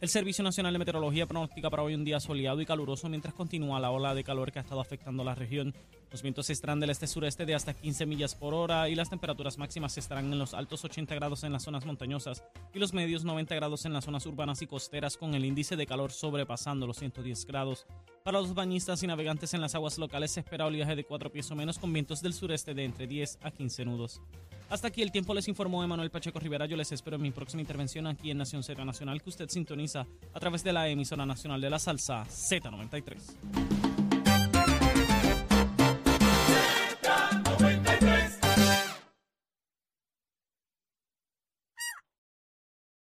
El 0.00 0.11
Servicio 0.11 0.44
Nacional 0.44 0.74
de 0.74 0.79
Meteorología 0.81 1.27
pronostica 1.27 1.70
para 1.70 1.83
hoy 1.83 1.94
un 1.94 2.05
día 2.05 2.20
soleado 2.20 2.61
y 2.61 2.66
caluroso 2.66 3.09
mientras 3.09 3.33
continúa 3.33 3.81
la 3.81 3.90
ola 3.90 4.14
de 4.14 4.22
calor 4.22 4.53
que 4.53 4.59
ha 4.59 4.62
estado 4.62 4.83
afectando 4.83 5.24
la 5.24 5.35
región. 5.35 5.72
Los 6.14 6.22
vientos 6.22 6.48
estarán 6.48 6.79
del 6.79 6.90
este-sureste 6.90 7.44
de 7.44 7.57
hasta 7.57 7.74
15 7.74 8.07
millas 8.07 8.37
por 8.37 8.55
hora 8.55 8.88
y 8.88 8.94
las 8.94 9.11
temperaturas 9.11 9.59
máximas 9.59 9.98
estarán 9.98 10.33
en 10.33 10.38
los 10.38 10.55
altos 10.55 10.85
80 10.85 11.12
grados 11.12 11.42
en 11.42 11.50
las 11.50 11.64
zonas 11.64 11.85
montañosas 11.87 12.44
y 12.72 12.79
los 12.79 12.94
medios 12.94 13.24
90 13.24 13.53
grados 13.57 13.85
en 13.85 13.92
las 13.92 14.05
zonas 14.05 14.24
urbanas 14.24 14.62
y 14.62 14.68
costeras 14.68 15.16
con 15.16 15.35
el 15.35 15.44
índice 15.44 15.74
de 15.74 15.88
calor 15.88 16.12
sobrepasando 16.12 16.87
los 16.87 16.98
110 16.98 17.46
grados. 17.46 17.85
Para 18.22 18.38
los 18.38 18.55
bañistas 18.55 19.03
y 19.03 19.09
navegantes 19.09 19.55
en 19.55 19.61
las 19.61 19.74
aguas 19.74 19.98
locales 19.98 20.31
se 20.31 20.38
espera 20.38 20.66
oleaje 20.66 20.94
de 20.94 21.03
4 21.03 21.33
pies 21.33 21.50
o 21.50 21.57
menos 21.57 21.81
con 21.81 21.92
vientos 21.92 22.22
del 22.22 22.33
sureste 22.33 22.74
de 22.74 22.85
entre 22.85 23.09
10 23.09 23.40
a 23.42 23.50
15 23.50 23.85
nudos. 23.85 24.20
Hasta 24.70 24.87
aquí 24.87 25.03
el 25.03 25.11
tiempo 25.11 25.35
les 25.35 25.48
informó 25.48 25.83
Emanuel 25.83 26.12
Pacheco 26.12 26.38
Rivera. 26.38 26.66
Yo 26.66 26.77
les 26.77 26.92
espero 26.92 27.16
en 27.16 27.22
mi 27.22 27.33
próxima 27.33 27.61
intervención 27.61 28.07
aquí 28.07 28.31
en 28.31 28.38
Nación 28.38 28.62
Z 28.62 28.85
Nacional 28.85 29.20
que 29.20 29.31
usted 29.31 29.48
sintoniza 29.48 30.07
a 30.33 30.38
través 30.38 30.62
de 30.62 30.72
la 30.72 30.88
emisora 30.88 31.27
nacional 31.27 31.61
de 31.61 31.70
la 31.70 31.81
salsa 31.81 32.24
Z93. 32.27 33.84